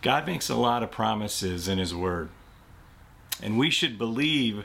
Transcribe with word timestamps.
God 0.00 0.26
makes 0.26 0.48
a 0.48 0.54
lot 0.54 0.82
of 0.82 0.90
promises 0.90 1.68
in 1.68 1.78
His 1.78 1.94
Word. 1.94 2.28
And 3.42 3.58
we 3.58 3.70
should 3.70 3.98
believe 3.98 4.64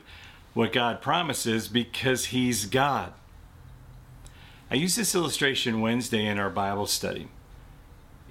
what 0.54 0.74
God 0.74 1.02
promises 1.02 1.68
because 1.68 2.26
He's 2.26 2.66
God. 2.66 3.14
I 4.70 4.76
used 4.76 4.98
this 4.98 5.16
illustration 5.16 5.82
Wednesday 5.82 6.26
in 6.26 6.40
our 6.40 6.50
Bible 6.50 6.88
study. 6.88 7.28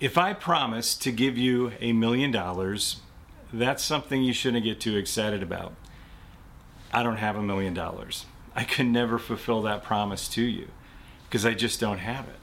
If 0.01 0.19
I 0.19 0.33
promise 0.33 0.97
to 0.97 1.13
give 1.13 1.39
you 1.39 1.73
a 1.81 1.93
million 1.93 2.33
dollars, 2.33 3.01
that's 3.53 3.85
something 3.85 4.23
you 4.23 4.33
shouldn't 4.33 4.65
get 4.65 4.81
too 4.81 4.97
excited 4.97 5.43
about. 5.43 5.75
I 6.93 7.03
don't 7.03 7.19
have 7.19 7.37
a 7.37 7.43
million 7.43 7.75
dollars. 7.75 8.27
I 8.55 8.65
could 8.65 8.87
never 8.87 9.19
fulfill 9.19 9.63
that 9.63 9.83
promise 9.83 10.29
to 10.31 10.43
you 10.43 10.69
because 11.25 11.47
I 11.47 11.55
just 11.55 11.81
don't 11.81 11.99
have 11.99 12.29
it. 12.29 12.42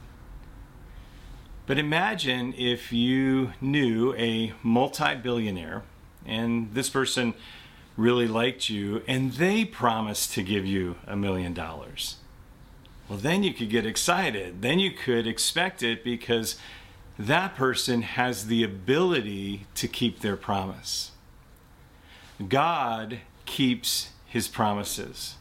But 1.69 1.77
imagine 1.77 2.55
if 2.57 2.91
you 2.91 3.53
knew 3.61 4.15
a 4.15 4.53
multi 4.63 5.13
billionaire 5.13 5.83
and 6.25 6.73
this 6.73 6.89
person 6.89 7.35
really 7.95 8.27
liked 8.27 8.71
you 8.71 9.03
and 9.07 9.33
they 9.33 9.65
promised 9.65 10.33
to 10.33 10.41
give 10.41 10.65
you 10.65 10.95
a 11.05 11.15
million 11.15 11.53
dollars. 11.53 12.15
Well, 13.07 13.19
then 13.19 13.43
you 13.43 13.53
could 13.53 13.69
get 13.69 13.85
excited. 13.85 14.63
Then 14.63 14.79
you 14.79 14.89
could 14.89 15.27
expect 15.27 15.83
it 15.83 16.03
because 16.03 16.57
that 17.19 17.53
person 17.53 18.01
has 18.01 18.47
the 18.47 18.63
ability 18.63 19.67
to 19.75 19.87
keep 19.87 20.21
their 20.21 20.37
promise. 20.37 21.11
God 22.47 23.19
keeps 23.45 24.09
his 24.25 24.47
promises. 24.47 25.35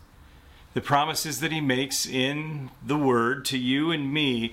The 0.75 0.83
promises 0.83 1.41
that 1.41 1.53
he 1.53 1.63
makes 1.63 2.05
in 2.05 2.69
the 2.85 2.99
word 2.99 3.47
to 3.47 3.57
you 3.57 3.91
and 3.91 4.13
me 4.13 4.53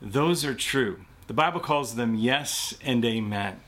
those 0.00 0.44
are 0.44 0.54
true. 0.54 1.00
The 1.26 1.34
Bible 1.34 1.60
calls 1.60 1.94
them 1.94 2.14
yes 2.14 2.76
and 2.82 3.04
amen. 3.04 3.60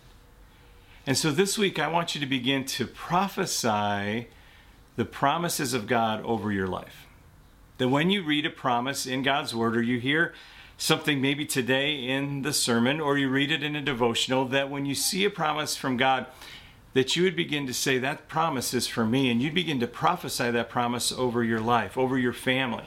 And 1.07 1.17
so 1.17 1.33
this 1.33 1.57
week, 1.57 1.79
I 1.79 1.89
want 1.89 2.15
you 2.15 2.21
to 2.21 2.27
begin 2.27 2.65
to 2.67 2.87
prophesy 2.87 4.29
the 4.97 5.05
promises 5.05 5.73
of 5.73 5.87
God 5.87 6.23
over 6.25 6.53
your 6.53 6.67
life. 6.67 7.07
That 7.79 7.89
when 7.89 8.11
you 8.11 8.23
read 8.23 8.45
a 8.45 8.51
promise 8.51 9.07
in 9.07 9.23
God's 9.23 9.55
Word, 9.55 9.77
or 9.77 9.83
you 9.83 9.99
hear 9.99 10.35
something 10.77 11.21
maybe 11.21 11.47
today 11.47 11.95
in 11.95 12.43
the 12.43 12.53
sermon, 12.53 13.01
or 13.01 13.17
you 13.17 13.29
read 13.29 13.51
it 13.51 13.63
in 13.63 13.75
a 13.75 13.81
devotional, 13.81 14.45
that 14.47 14.71
when 14.71 14.85
you 14.85 14.95
see 14.95 15.25
a 15.25 15.31
promise 15.31 15.77
from 15.77 15.97
God, 15.97 16.27
that 16.93 17.17
you 17.17 17.23
would 17.23 17.37
begin 17.37 17.67
to 17.67 17.75
say, 17.75 17.99
That 17.99 18.29
promise 18.29 18.75
is 18.75 18.87
for 18.87 19.07
me, 19.07 19.31
and 19.31 19.41
you'd 19.41 19.55
begin 19.55 19.81
to 19.81 19.87
prophesy 19.87 20.51
that 20.51 20.69
promise 20.69 21.11
over 21.11 21.43
your 21.43 21.61
life, 21.61 21.97
over 21.97 22.19
your 22.19 22.33
family 22.33 22.85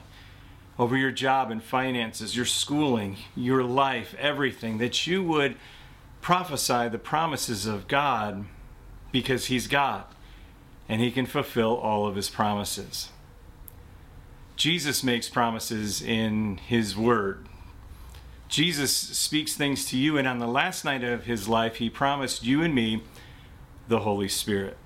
over 0.81 0.97
your 0.97 1.11
job 1.11 1.51
and 1.51 1.61
finances, 1.61 2.35
your 2.35 2.43
schooling, 2.43 3.15
your 3.35 3.63
life, 3.63 4.15
everything, 4.17 4.79
that 4.79 5.05
you 5.05 5.23
would 5.23 5.55
prophesy 6.21 6.89
the 6.89 6.97
promises 6.97 7.67
of 7.67 7.87
God 7.87 8.45
because 9.11 9.45
He's 9.45 9.67
God 9.67 10.05
and 10.89 10.99
He 10.99 11.11
can 11.11 11.27
fulfill 11.27 11.75
all 11.75 12.07
of 12.07 12.15
His 12.15 12.31
promises. 12.31 13.09
Jesus 14.55 15.03
makes 15.03 15.29
promises 15.29 16.01
in 16.01 16.57
His 16.57 16.97
Word. 16.97 17.45
Jesus 18.49 18.91
speaks 18.91 19.53
things 19.53 19.85
to 19.85 19.97
you, 19.97 20.17
and 20.17 20.27
on 20.27 20.39
the 20.39 20.47
last 20.47 20.83
night 20.83 21.03
of 21.03 21.25
His 21.25 21.47
life, 21.47 21.75
He 21.75 21.91
promised 21.91 22.43
you 22.43 22.63
and 22.63 22.73
me 22.73 23.03
the 23.87 23.99
Holy 23.99 24.27
Spirit. 24.27 24.77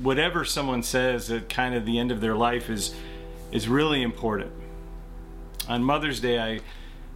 Whatever 0.00 0.42
someone 0.42 0.82
says 0.82 1.30
at 1.30 1.50
kind 1.50 1.74
of 1.74 1.84
the 1.84 1.98
end 1.98 2.10
of 2.10 2.22
their 2.22 2.34
life 2.34 2.70
is 2.70 2.94
is 3.54 3.68
really 3.68 4.02
important. 4.02 4.50
On 5.68 5.82
Mother's 5.82 6.20
Day, 6.20 6.38
I 6.40 6.60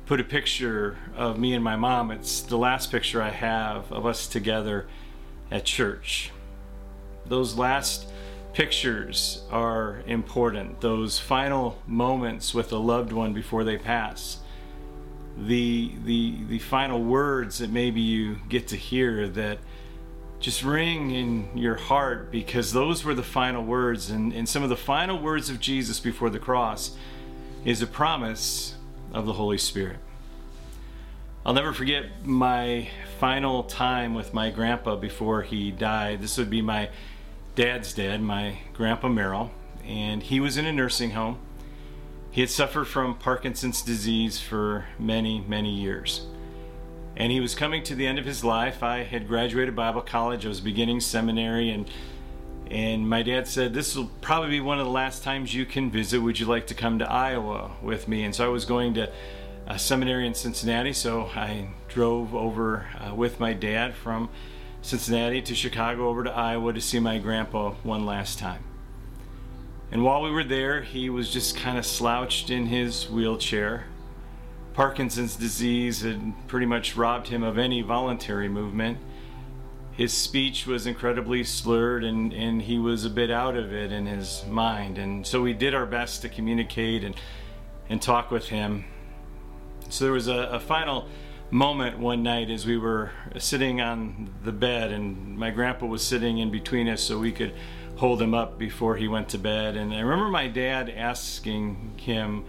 put 0.07 0.21
a 0.21 0.25
picture 0.25 0.97
of 1.17 1.37
me 1.37 1.53
and 1.53 1.63
my 1.63 1.75
mom. 1.75 2.13
It's 2.13 2.41
the 2.41 2.57
last 2.57 2.93
picture 2.93 3.21
I 3.21 3.31
have 3.31 3.91
of 3.93 4.07
us 4.07 4.29
together 4.29 4.87
at 5.51 5.65
church. 5.65 6.31
Those 7.27 7.57
last 7.57 8.09
pictures 8.55 9.43
are 9.51 10.01
important. 10.07 10.81
Those 10.81 11.19
final 11.19 11.83
moments 11.89 12.55
with 12.55 12.71
a 12.73 12.79
loved 12.79 13.13
one 13.13 13.35
before 13.35 13.65
they 13.65 13.77
pass. 13.77 14.39
The, 15.37 15.93
the, 16.05 16.45
the 16.49 16.59
final 16.61 17.03
words 17.03 17.59
that 17.59 17.71
maybe 17.71 18.01
you 18.01 18.39
get 18.49 18.69
to 18.69 18.77
hear 18.77 19.29
that 19.29 19.59
just 20.41 20.63
ring 20.63 21.11
in 21.11 21.57
your 21.57 21.75
heart 21.75 22.31
because 22.31 22.73
those 22.73 23.05
were 23.05 23.15
the 23.15 23.23
final 23.23 23.65
words. 23.65 24.11
And, 24.11 24.33
and 24.33 24.49
some 24.49 24.63
of 24.63 24.69
the 24.69 24.77
final 24.77 25.19
words 25.19 25.51
of 25.51 25.61
Jesus 25.61 26.01
before 26.01 26.31
the 26.31 26.39
cross 26.39 26.97
is 27.65 27.83
a 27.83 27.87
promise 27.87 28.77
of 29.13 29.27
the 29.27 29.33
Holy 29.33 29.59
Spirit. 29.59 29.99
I'll 31.45 31.55
never 31.55 31.73
forget 31.73 32.25
my 32.25 32.89
final 33.19 33.65
time 33.65 34.15
with 34.15 34.35
my 34.35 34.51
grandpa 34.51 34.97
before 34.97 35.43
he 35.43 35.71
died. 35.71 36.21
This 36.21 36.37
would 36.39 36.51
be 36.51 36.63
my 36.63 36.91
dad's 37.55 37.95
dad, 37.95 38.21
my 38.21 38.59
grandpa 38.75 39.09
Merrill, 39.09 39.51
and 39.85 40.23
he 40.23 40.41
was 40.41 40.57
in 40.57 40.67
a 40.67 40.73
nursing 40.73 41.13
home. 41.13 41.39
He 42.31 42.43
had 42.43 42.51
suffered 42.51 42.85
from 42.85 43.17
Parkinson's 43.17 43.83
disease 43.83 44.39
for 44.39 44.85
many, 44.99 45.41
many 45.41 45.75
years 45.75 46.27
and 47.19 47.33
he 47.33 47.41
was 47.41 47.55
coming 47.57 47.83
to 47.83 47.97
the 47.97 48.07
end 48.07 48.19
of 48.19 48.25
his 48.25 48.45
life. 48.45 48.83
I 48.83 49.03
had 49.03 49.27
graduated 49.27 49.75
Bible 49.77 50.01
college, 50.01 50.47
I 50.47 50.49
was 50.49 50.61
beginning 50.61 51.01
seminary, 51.01 51.71
and 51.71 51.91
and 52.71 53.09
my 53.09 53.23
dad 53.23 53.49
said, 53.49 53.75
This 53.75 53.97
will 53.97 54.11
probably 54.21 54.51
be 54.51 54.61
one 54.61 54.79
of 54.79 54.87
the 54.87 54.93
last 54.93 55.23
times 55.23 55.55
you 55.55 55.67
can 55.67 55.91
visit. 55.91 56.21
Would 56.21 56.39
you 56.39 56.47
like 56.47 56.67
to 56.69 56.75
come 56.75 56.99
to 56.99 57.11
Iowa 57.11 57.73
with 57.83 58.09
me? 58.09 58.25
And 58.25 58.35
so 58.35 58.45
I 58.45 58.49
was 58.49 58.65
going 58.67 58.95
to 58.95 59.11
a 59.67 59.79
seminary 59.79 60.27
in 60.27 60.35
Cincinnati, 60.35 60.93
so 60.93 61.25
I 61.35 61.69
drove 61.89 62.35
over 62.35 62.87
uh, 62.99 63.15
with 63.15 63.41
my 63.41 63.53
dad 63.53 63.95
from 63.95 64.29
Cincinnati 64.83 65.43
to 65.43 65.55
Chicago 65.55 66.09
over 66.09 66.25
to 66.25 66.31
Iowa 66.31 66.73
to 66.73 66.81
see 66.81 67.01
my 67.01 67.19
grandpa 67.19 67.73
one 67.83 68.07
last 68.07 68.39
time. 68.39 68.63
And 69.91 70.05
while 70.05 70.23
we 70.23 70.31
were 70.31 70.45
there, 70.45 70.83
he 70.83 71.11
was 71.11 71.33
just 71.33 71.57
kind 71.57 71.79
of 71.79 71.87
slouched 71.87 72.51
in 72.51 72.67
his 72.67 73.09
wheelchair, 73.09 73.87
Parkinson's 74.79 75.35
disease 75.35 76.03
had 76.03 76.33
pretty 76.47 76.65
much 76.65 76.95
robbed 76.95 77.27
him 77.27 77.43
of 77.43 77.59
any 77.59 77.83
voluntary 77.83 78.49
movement. 78.49 78.97
His 79.91 80.13
speech 80.13 80.69
was 80.69 80.87
incredibly 80.87 81.43
slurred 81.43 82.05
and, 82.05 82.33
and 82.33 82.63
he 82.63 82.79
was 82.79 83.05
a 83.05 83.11
bit 83.11 83.29
out 83.29 83.57
of 83.57 83.73
it 83.73 83.91
in 83.91 84.07
his 84.07 84.45
mind. 84.47 84.97
And 84.97 85.27
so 85.27 85.43
we 85.43 85.53
did 85.53 85.75
our 85.75 85.85
best 85.85 86.23
to 86.23 86.29
communicate 86.29 87.03
and, 87.03 87.17
and 87.89 88.01
talk 88.01 88.31
with 88.31 88.51
him. 88.51 88.85
So 89.89 90.05
there 90.05 90.13
was 90.13 90.29
a, 90.29 90.49
a 90.53 90.61
final 90.61 91.09
moment 91.51 91.99
one 91.99 92.23
night 92.23 92.49
as 92.49 92.65
we 92.65 92.79
were 92.79 93.11
sitting 93.37 93.81
on 93.81 94.33
the 94.45 94.53
bed 94.53 94.93
and 94.93 95.37
my 95.37 95.51
grandpa 95.51 95.87
was 95.87 96.07
sitting 96.07 96.39
in 96.39 96.53
between 96.53 96.89
us 96.89 97.03
so 97.03 97.19
we 97.19 97.33
could 97.33 97.53
hold 97.97 98.23
him 98.23 98.33
up 98.33 98.61
before 98.61 98.95
he 98.95 99.09
went 99.09 99.29
to 99.31 99.39
bed. 99.39 99.77
And 99.77 99.93
I 99.93 99.99
remember 99.99 100.29
my 100.29 100.47
dad 100.47 100.89
asking 100.89 101.95
him, 101.97 102.45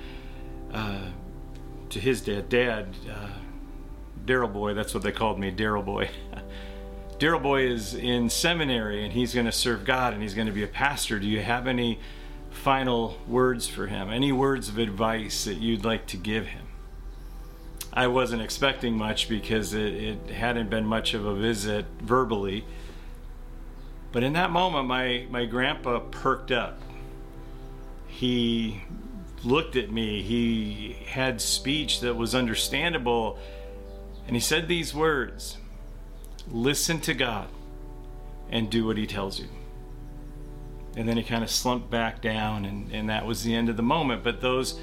uh, 0.71 1.07
to 1.89 1.99
his 1.99 2.21
dad, 2.21 2.49
Dad, 2.49 2.95
uh, 3.09 3.29
Daryl 4.25 4.51
Boy, 4.51 4.73
that's 4.73 4.93
what 4.93 5.03
they 5.03 5.11
called 5.11 5.39
me, 5.39 5.51
Daryl 5.51 5.83
Boy. 5.83 6.09
Daryl 7.19 7.41
Boy 7.41 7.67
is 7.67 7.93
in 7.95 8.29
seminary 8.29 9.03
and 9.03 9.11
he's 9.11 9.33
going 9.33 9.45
to 9.45 9.51
serve 9.51 9.83
God 9.83 10.13
and 10.13 10.21
he's 10.21 10.33
going 10.33 10.47
to 10.47 10.53
be 10.53 10.63
a 10.63 10.67
pastor. 10.67 11.19
Do 11.19 11.27
you 11.27 11.41
have 11.41 11.67
any 11.67 11.99
final 12.49 13.17
words 13.27 13.67
for 13.67 13.87
him? 13.87 14.09
Any 14.09 14.31
words 14.31 14.69
of 14.69 14.77
advice 14.77 15.43
that 15.45 15.55
you'd 15.55 15.83
like 15.83 16.05
to 16.07 16.17
give 16.17 16.47
him? 16.47 16.65
I 17.91 18.07
wasn't 18.07 18.41
expecting 18.41 18.97
much 18.97 19.27
because 19.27 19.73
it, 19.73 19.93
it 19.93 20.29
hadn't 20.29 20.69
been 20.69 20.85
much 20.85 21.13
of 21.13 21.25
a 21.25 21.33
visit 21.35 21.85
verbally. 21.99 22.63
But 24.11 24.23
in 24.23 24.33
that 24.33 24.51
moment, 24.51 24.87
my, 24.87 25.25
my 25.29 25.45
grandpa 25.45 25.99
perked 25.99 26.51
up. 26.51 26.79
He 28.07 28.83
looked 29.43 29.75
at 29.75 29.91
me. 29.91 30.21
He 30.21 30.97
had 31.07 31.41
speech 31.41 32.01
that 32.01 32.15
was 32.15 32.35
understandable. 32.35 33.37
And 34.27 34.35
he 34.35 34.39
said 34.39 34.67
these 34.67 34.93
words 34.93 35.57
Listen 36.51 36.99
to 37.01 37.13
God 37.13 37.47
and 38.49 38.69
do 38.69 38.85
what 38.85 38.97
he 38.97 39.05
tells 39.05 39.39
you. 39.39 39.47
And 40.95 41.07
then 41.07 41.17
he 41.17 41.23
kind 41.23 41.43
of 41.43 41.51
slumped 41.51 41.89
back 41.89 42.21
down, 42.21 42.65
and, 42.65 42.91
and 42.91 43.09
that 43.09 43.25
was 43.25 43.43
the 43.43 43.53
end 43.53 43.69
of 43.69 43.77
the 43.77 43.83
moment. 43.83 44.23
But 44.23 44.41
those 44.41 44.79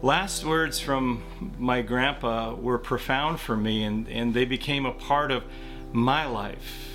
last 0.00 0.44
words 0.44 0.80
from 0.80 1.22
my 1.58 1.82
grandpa 1.82 2.54
were 2.54 2.78
profound 2.78 3.40
for 3.40 3.56
me, 3.56 3.84
and, 3.84 4.08
and 4.08 4.32
they 4.32 4.46
became 4.46 4.86
a 4.86 4.92
part 4.92 5.30
of 5.30 5.44
my 5.92 6.24
life. 6.24 6.90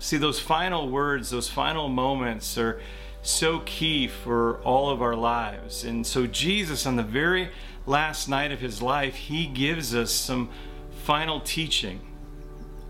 See, 0.00 0.16
those 0.16 0.40
final 0.40 0.88
words, 0.90 1.30
those 1.30 1.48
final 1.48 1.88
moments 1.88 2.58
are 2.58 2.80
so 3.22 3.60
key 3.60 4.08
for 4.08 4.60
all 4.62 4.90
of 4.90 5.00
our 5.00 5.14
lives. 5.14 5.84
And 5.84 6.06
so, 6.06 6.26
Jesus, 6.26 6.86
on 6.86 6.96
the 6.96 7.02
very 7.02 7.50
last 7.86 8.28
night 8.28 8.52
of 8.52 8.60
his 8.60 8.82
life, 8.82 9.14
he 9.14 9.46
gives 9.46 9.94
us 9.94 10.10
some 10.10 10.50
final 11.04 11.40
teaching. 11.40 12.00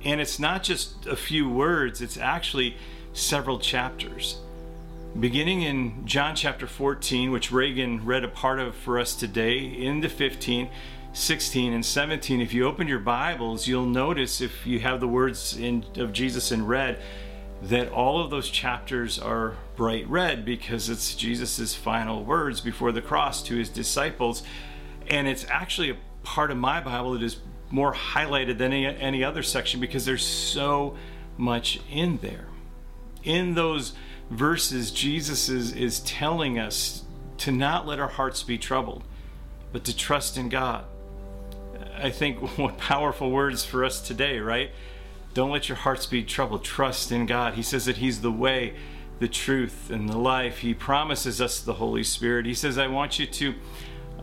And 0.05 0.21
it's 0.21 0.39
not 0.39 0.63
just 0.63 1.07
a 1.07 1.17
few 1.17 1.49
words, 1.49 2.01
it's 2.01 2.17
actually 2.17 2.77
several 3.13 3.59
chapters. 3.59 4.39
Beginning 5.19 5.63
in 5.63 6.07
John 6.07 6.35
chapter 6.35 6.67
14, 6.67 7.31
which 7.31 7.53
Reagan 7.53 8.05
read 8.05 8.25
a 8.25 8.29
part 8.29 8.59
of 8.59 8.75
for 8.75 8.99
us 8.99 9.15
today, 9.15 9.59
into 9.59 10.09
15, 10.09 10.71
16 11.13 11.73
and 11.75 11.85
17, 11.85 12.41
if 12.41 12.55
you 12.55 12.67
open 12.67 12.89
your 12.89 12.99
Bibles, 12.99 13.69
you'll 13.69 13.85
notice 13.85 14.41
if 14.41 14.67
you 14.67 14.81
have 14.81 15.01
the 15.01 15.09
words 15.09 15.57
in, 15.59 15.85
of 15.97 16.15
Jesus 16.15 16.51
in 16.51 16.67
red, 16.67 16.99
that 17.63 17.89
all 17.91 18.21
of 18.21 18.31
those 18.31 18.51
chapters 18.51 19.19
are 19.19 19.57
bright 19.77 20.09
red 20.09 20.45
because 20.45 20.89
it's 20.89 21.15
Jesus' 21.15 21.75
final 21.75 22.25
words 22.25 22.61
before 22.61 22.91
the 22.91 23.01
cross 23.01 23.43
to 23.45 23.57
his 23.57 23.69
disciples. 23.69 24.43
And 25.09 25.29
it's 25.29 25.47
actually 25.49 25.91
a 25.91 25.97
part 26.25 26.51
of 26.51 26.57
my 26.57 26.81
Bible 26.81 27.13
that 27.13 27.23
is 27.23 27.37
more 27.71 27.95
highlighted 27.95 28.59
than 28.59 28.73
any, 28.73 28.87
any 28.87 29.23
other 29.23 29.43
section 29.43 29.81
because 29.81 30.05
there's 30.05 30.27
so 30.27 30.97
much 31.37 31.81
in 31.91 32.19
there. 32.19 32.47
In 33.23 33.55
those 33.55 33.93
verses, 34.29 34.91
Jesus 34.91 35.49
is, 35.49 35.73
is 35.73 36.01
telling 36.01 36.59
us 36.59 37.05
to 37.39 37.53
not 37.53 37.87
let 37.87 38.01
our 38.01 38.09
hearts 38.09 38.43
be 38.43 38.59
troubled, 38.59 39.05
but 39.73 39.85
to 39.85 39.97
trust 39.97 40.37
in 40.37 40.49
God. 40.49 40.85
I 41.97 42.11
think 42.11 42.59
what 42.59 42.77
powerful 42.77 43.31
words 43.31 43.65
for 43.65 43.85
us 43.85 44.01
today, 44.01 44.41
right? 44.41 44.73
Don't 45.35 45.51
let 45.51 45.69
your 45.69 45.77
hearts 45.77 46.07
be 46.07 46.23
troubled. 46.23 46.65
Trust 46.65 47.11
in 47.11 47.27
God. 47.27 47.55
He 47.55 47.63
says 47.63 47.87
that 47.87 47.97
He's 47.99 48.21
the 48.21 48.33
way, 48.33 48.75
the 49.19 49.29
truth, 49.29 49.91
and 49.91 50.09
the 50.09 50.19
life. 50.19 50.59
He 50.59 50.75
promises 50.75 51.41
us 51.41 51.61
the 51.61 51.75
Holy 51.75 52.05
Spirit. 52.05 52.47
He 52.47 52.55
says, 52.55 52.77
I 52.77 52.87
want 52.87 53.19
you 53.19 53.27
to 53.27 53.55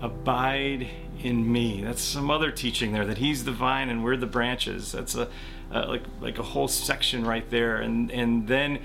abide 0.02 0.88
in 1.24 1.52
me. 1.52 1.82
That's 1.84 2.02
some 2.02 2.30
other 2.30 2.52
teaching 2.52 2.92
there 2.92 3.06
that 3.06 3.18
He's 3.18 3.44
the 3.44 3.52
vine 3.52 3.90
and 3.90 4.04
we're 4.04 4.18
the 4.18 4.28
branches. 4.28 4.92
That's 4.92 5.16
a, 5.16 5.28
a 5.72 5.82
like 5.82 6.04
like 6.22 6.40
a 6.40 6.44
whole 6.44 6.68
section 6.68 7.26
right 7.26 7.50
there. 7.50 7.78
And 7.78 8.12
and 8.12 8.48
then 8.48 8.80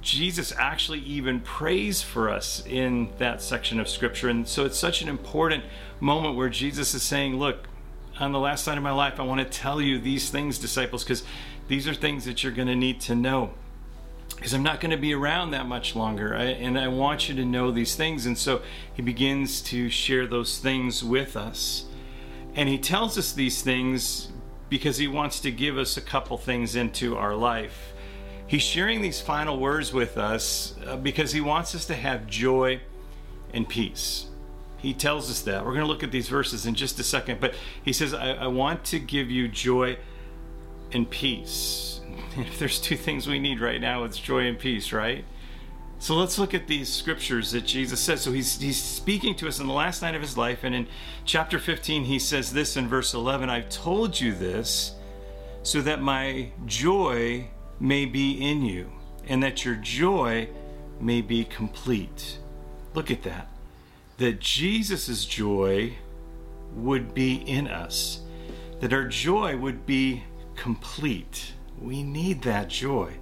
Jesus 0.00 0.52
actually 0.56 1.00
even 1.00 1.40
prays 1.40 2.00
for 2.02 2.30
us 2.30 2.64
in 2.66 3.10
that 3.18 3.42
section 3.42 3.80
of 3.80 3.88
Scripture. 3.88 4.28
And 4.28 4.46
so 4.46 4.64
it's 4.64 4.78
such 4.78 5.02
an 5.02 5.08
important 5.08 5.64
moment 6.00 6.36
where 6.36 6.48
Jesus 6.48 6.94
is 6.94 7.02
saying, 7.02 7.38
Look, 7.38 7.68
on 8.18 8.32
the 8.32 8.38
last 8.38 8.66
night 8.66 8.78
of 8.78 8.84
my 8.84 8.92
life, 8.92 9.20
I 9.20 9.24
want 9.24 9.40
to 9.40 9.58
tell 9.58 9.80
you 9.80 9.98
these 9.98 10.30
things, 10.30 10.58
disciples, 10.58 11.04
because 11.04 11.22
these 11.68 11.88
are 11.88 11.94
things 11.94 12.24
that 12.24 12.42
you're 12.42 12.52
going 12.52 12.68
to 12.68 12.76
need 12.76 13.00
to 13.02 13.14
know. 13.14 13.54
Because 14.34 14.52
I'm 14.52 14.62
not 14.62 14.80
going 14.80 14.90
to 14.90 14.96
be 14.96 15.14
around 15.14 15.52
that 15.52 15.66
much 15.66 15.96
longer, 15.96 16.34
I, 16.34 16.44
and 16.44 16.78
I 16.78 16.88
want 16.88 17.28
you 17.28 17.34
to 17.36 17.44
know 17.44 17.70
these 17.70 17.94
things. 17.94 18.26
And 18.26 18.36
so 18.36 18.60
he 18.94 19.02
begins 19.02 19.62
to 19.62 19.88
share 19.88 20.26
those 20.26 20.58
things 20.58 21.02
with 21.02 21.36
us. 21.36 21.86
And 22.54 22.68
he 22.68 22.78
tells 22.78 23.16
us 23.16 23.32
these 23.32 23.62
things 23.62 24.28
because 24.68 24.98
he 24.98 25.08
wants 25.08 25.40
to 25.40 25.50
give 25.50 25.78
us 25.78 25.96
a 25.96 26.00
couple 26.00 26.36
things 26.36 26.74
into 26.74 27.16
our 27.16 27.34
life. 27.34 27.92
He's 28.46 28.62
sharing 28.62 29.00
these 29.00 29.20
final 29.20 29.58
words 29.58 29.92
with 29.92 30.16
us 30.16 30.74
uh, 30.86 30.96
because 30.96 31.32
he 31.32 31.40
wants 31.40 31.74
us 31.74 31.86
to 31.86 31.94
have 31.94 32.26
joy 32.26 32.80
and 33.52 33.68
peace. 33.68 34.26
He 34.78 34.94
tells 34.94 35.30
us 35.30 35.42
that. 35.42 35.64
We're 35.64 35.72
going 35.72 35.84
to 35.84 35.90
look 35.90 36.02
at 36.02 36.12
these 36.12 36.28
verses 36.28 36.66
in 36.66 36.74
just 36.74 36.98
a 37.00 37.02
second, 37.02 37.40
but 37.40 37.54
he 37.82 37.92
says, 37.92 38.14
I, 38.14 38.32
I 38.32 38.46
want 38.46 38.84
to 38.84 38.98
give 38.98 39.30
you 39.30 39.48
joy 39.48 39.98
and 40.92 41.08
peace. 41.08 42.00
If 42.38 42.58
there's 42.58 42.78
two 42.78 42.98
things 42.98 43.26
we 43.26 43.38
need 43.38 43.60
right 43.60 43.80
now, 43.80 44.04
it's 44.04 44.18
joy 44.18 44.46
and 44.46 44.58
peace, 44.58 44.92
right? 44.92 45.24
So 45.98 46.14
let's 46.14 46.38
look 46.38 46.52
at 46.52 46.66
these 46.66 46.92
scriptures 46.92 47.52
that 47.52 47.64
Jesus 47.64 47.98
says. 47.98 48.20
So 48.20 48.30
he's, 48.30 48.60
he's 48.60 48.82
speaking 48.82 49.34
to 49.36 49.48
us 49.48 49.58
in 49.58 49.66
the 49.66 49.72
last 49.72 50.02
night 50.02 50.14
of 50.14 50.20
his 50.20 50.36
life, 50.36 50.62
and 50.62 50.74
in 50.74 50.86
chapter 51.24 51.58
15, 51.58 52.04
he 52.04 52.18
says 52.18 52.52
this 52.52 52.76
in 52.76 52.88
verse 52.88 53.14
11 53.14 53.48
I've 53.48 53.70
told 53.70 54.20
you 54.20 54.34
this 54.34 54.94
so 55.62 55.80
that 55.80 56.02
my 56.02 56.50
joy 56.66 57.48
may 57.80 58.04
be 58.04 58.32
in 58.32 58.62
you, 58.62 58.92
and 59.26 59.42
that 59.42 59.64
your 59.64 59.76
joy 59.76 60.48
may 61.00 61.22
be 61.22 61.44
complete. 61.44 62.38
Look 62.92 63.10
at 63.10 63.22
that 63.22 63.48
that 64.18 64.40
Jesus' 64.40 65.24
joy 65.24 65.96
would 66.74 67.14
be 67.14 67.34
in 67.34 67.68
us, 67.68 68.20
that 68.80 68.92
our 68.92 69.06
joy 69.06 69.56
would 69.56 69.86
be 69.86 70.24
complete. 70.56 71.52
We 71.80 72.02
need 72.02 72.42
that 72.42 72.68
joy. 72.68 73.12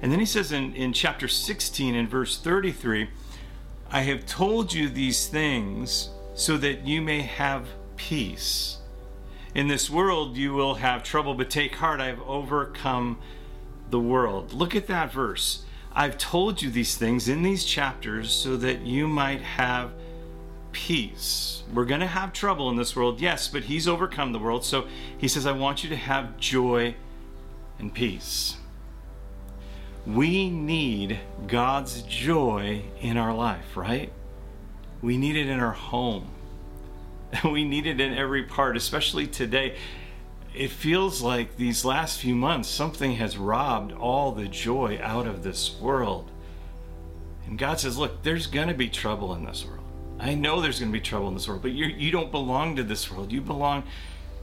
And 0.00 0.10
then 0.10 0.18
he 0.18 0.26
says 0.26 0.52
in, 0.52 0.74
in 0.74 0.92
chapter 0.92 1.28
16 1.28 1.94
and 1.94 2.08
verse 2.08 2.38
33 2.38 3.08
I 3.90 4.00
have 4.02 4.24
told 4.24 4.72
you 4.72 4.88
these 4.88 5.28
things 5.28 6.08
so 6.34 6.56
that 6.56 6.86
you 6.86 7.02
may 7.02 7.20
have 7.20 7.68
peace. 7.96 8.78
In 9.54 9.68
this 9.68 9.90
world 9.90 10.36
you 10.36 10.54
will 10.54 10.76
have 10.76 11.02
trouble, 11.02 11.34
but 11.34 11.50
take 11.50 11.74
heart, 11.74 12.00
I 12.00 12.06
have 12.06 12.22
overcome 12.22 13.18
the 13.90 14.00
world. 14.00 14.54
Look 14.54 14.74
at 14.74 14.86
that 14.86 15.12
verse. 15.12 15.64
I've 15.92 16.16
told 16.16 16.62
you 16.62 16.70
these 16.70 16.96
things 16.96 17.28
in 17.28 17.42
these 17.42 17.66
chapters 17.66 18.32
so 18.32 18.56
that 18.56 18.80
you 18.80 19.06
might 19.06 19.42
have 19.42 19.92
peace. 20.72 21.62
We're 21.72 21.84
going 21.84 22.00
to 22.00 22.06
have 22.06 22.32
trouble 22.32 22.68
in 22.70 22.76
this 22.76 22.96
world, 22.96 23.20
yes, 23.20 23.48
but 23.48 23.64
He's 23.64 23.86
overcome 23.86 24.32
the 24.32 24.38
world. 24.38 24.64
So 24.64 24.86
He 25.16 25.28
says, 25.28 25.46
I 25.46 25.52
want 25.52 25.84
you 25.84 25.90
to 25.90 25.96
have 25.96 26.36
joy 26.38 26.96
and 27.78 27.92
peace. 27.92 28.56
We 30.06 30.50
need 30.50 31.20
God's 31.46 32.02
joy 32.02 32.82
in 33.00 33.16
our 33.16 33.34
life, 33.34 33.76
right? 33.76 34.12
We 35.00 35.16
need 35.16 35.36
it 35.36 35.48
in 35.48 35.60
our 35.60 35.72
home. 35.72 36.28
We 37.44 37.64
need 37.64 37.86
it 37.86 37.98
in 37.98 38.12
every 38.12 38.42
part, 38.42 38.76
especially 38.76 39.26
today. 39.26 39.76
It 40.54 40.70
feels 40.70 41.22
like 41.22 41.56
these 41.56 41.82
last 41.82 42.20
few 42.20 42.34
months, 42.34 42.68
something 42.68 43.12
has 43.12 43.38
robbed 43.38 43.92
all 43.92 44.32
the 44.32 44.48
joy 44.48 45.00
out 45.02 45.26
of 45.26 45.42
this 45.42 45.74
world. 45.80 46.30
And 47.46 47.58
God 47.58 47.80
says, 47.80 47.96
Look, 47.96 48.22
there's 48.22 48.46
going 48.46 48.68
to 48.68 48.74
be 48.74 48.88
trouble 48.88 49.34
in 49.34 49.46
this 49.46 49.64
world. 49.64 49.81
I 50.22 50.34
know 50.34 50.60
there's 50.60 50.78
going 50.78 50.92
to 50.92 50.98
be 50.98 51.02
trouble 51.02 51.28
in 51.28 51.34
this 51.34 51.48
world, 51.48 51.62
but 51.62 51.72
you 51.72 51.86
you 51.86 52.12
don't 52.12 52.30
belong 52.30 52.76
to 52.76 52.84
this 52.84 53.10
world. 53.10 53.32
You 53.32 53.40
belong 53.40 53.82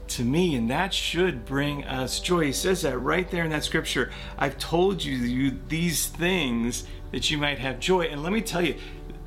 to 0.08 0.22
me, 0.22 0.54
and 0.54 0.68
that 0.70 0.92
should 0.92 1.46
bring 1.46 1.84
us 1.84 2.20
joy. 2.20 2.46
He 2.46 2.52
says 2.52 2.82
that 2.82 2.98
right 2.98 3.30
there 3.30 3.44
in 3.44 3.50
that 3.50 3.64
scripture. 3.64 4.12
I've 4.36 4.58
told 4.58 5.02
you, 5.02 5.16
you 5.16 5.58
these 5.68 6.06
things 6.06 6.84
that 7.12 7.30
you 7.30 7.38
might 7.38 7.58
have 7.58 7.80
joy. 7.80 8.02
And 8.02 8.22
let 8.22 8.32
me 8.32 8.42
tell 8.42 8.62
you, 8.62 8.74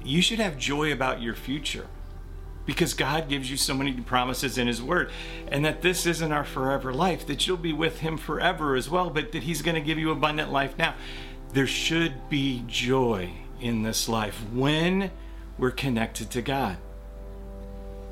you 0.04 0.22
should 0.22 0.40
have 0.40 0.58
joy 0.58 0.92
about 0.94 1.22
your 1.22 1.34
future 1.34 1.88
because 2.66 2.94
God 2.94 3.28
gives 3.28 3.50
you 3.50 3.58
so 3.58 3.74
many 3.74 3.94
promises 3.94 4.58
in 4.58 4.68
His 4.68 4.82
Word, 4.82 5.12
and 5.48 5.66
that 5.66 5.82
this 5.82 6.06
isn't 6.06 6.32
our 6.32 6.46
forever 6.46 6.94
life, 6.94 7.26
that 7.28 7.48
you'll 7.48 7.58
be 7.58 7.74
with 7.74 8.00
Him 8.00 8.18
forever 8.18 8.76
as 8.76 8.90
well, 8.90 9.10
but 9.10 9.32
that 9.32 9.44
He's 9.44 9.62
going 9.62 9.76
to 9.76 9.82
give 9.82 9.98
you 9.98 10.12
abundant 10.12 10.52
life 10.52 10.78
now. 10.78 10.96
There 11.52 11.68
should 11.68 12.30
be 12.30 12.64
joy 12.68 13.32
in 13.60 13.84
this 13.84 14.08
life 14.08 14.42
when 14.52 15.12
we're 15.63 15.71
connected 15.71 16.30
to 16.30 16.42
God. 16.42 16.75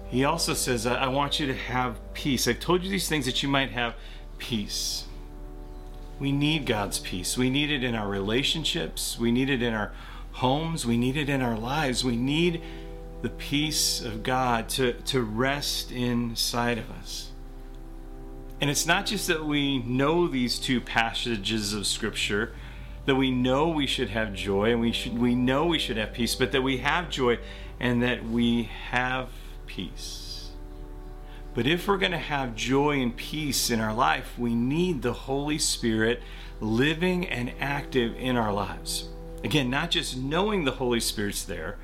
He 0.08 0.24
also 0.24 0.54
says, 0.54 0.88
I 0.88 1.10
want 1.10 1.38
you 1.38 1.48
to 1.48 1.54
have 1.54 2.00
peace. 2.14 2.48
I've 2.48 2.62
told 2.62 2.82
you 2.82 2.90
these 2.90 3.10
things 3.10 3.26
that 3.26 3.44
you 3.44 3.50
might 3.50 3.72
have 3.72 3.94
peace. 4.38 5.04
We 6.18 6.32
need 6.32 6.66
God's 6.66 7.00
peace. 7.00 7.38
We 7.38 7.50
need 7.50 7.70
it 7.70 7.84
in 7.84 7.94
our 7.94 8.08
relationships. 8.08 9.20
We 9.20 9.34
need 9.34 9.50
it 9.50 9.62
in 9.62 9.74
our 9.74 9.92
homes. 10.32 10.86
We 10.86 10.96
need 10.96 11.18
it 11.18 11.28
in 11.28 11.42
our 11.42 11.58
lives. 11.58 12.06
We 12.06 12.16
need 12.16 12.62
the 13.22 13.28
peace 13.28 14.02
of 14.02 14.24
God 14.24 14.70
to, 14.70 14.94
to 14.94 15.22
rest 15.22 15.92
inside 15.92 16.78
of 16.78 16.90
us. 16.90 17.32
And 18.62 18.70
it's 18.70 18.86
not 18.86 19.06
just 19.06 19.28
that 19.28 19.44
we 19.44 19.80
know 19.80 20.26
these 20.26 20.58
two 20.58 20.80
passages 20.80 21.74
of 21.74 21.86
Scripture 21.86 22.54
that 23.12 23.16
we 23.16 23.30
know 23.30 23.68
we 23.68 23.88
should 23.88 24.08
have 24.08 24.34
joy 24.34 24.72
and 24.72 24.80
we 24.80 24.94
should 24.94 25.20
we 25.20 25.36
know 25.36 25.66
we 25.66 25.78
should 25.78 25.98
have 25.98 26.14
peace, 26.14 26.34
but 26.34 26.54
that 26.54 26.62
we 26.62 26.78
have 26.78 27.10
joy 27.10 27.38
and 27.78 28.02
that 28.02 28.26
we 28.26 28.64
have 28.90 29.28
peace. 29.68 30.52
But 31.54 31.68
if 31.68 31.90
we're 31.90 31.98
going 31.98 32.14
to 32.14 32.18
have 32.18 32.56
joy 32.56 33.02
and 33.02 33.14
peace 33.14 33.70
in 33.70 33.82
our 33.82 33.94
life, 33.94 34.40
we 34.40 34.56
need 34.56 35.02
the 35.02 35.12
Holy 35.12 35.58
Spirit 35.58 36.24
living 36.62 37.28
and 37.28 37.52
active 37.60 38.16
in 38.16 38.38
our 38.38 38.54
lives. 38.54 39.10
Again, 39.44 39.70
not 39.70 39.92
just 39.92 40.16
knowing 40.16 40.64
the 40.64 40.72
Holy 40.72 41.02
Spirit's 41.02 41.44
there, 41.44 41.80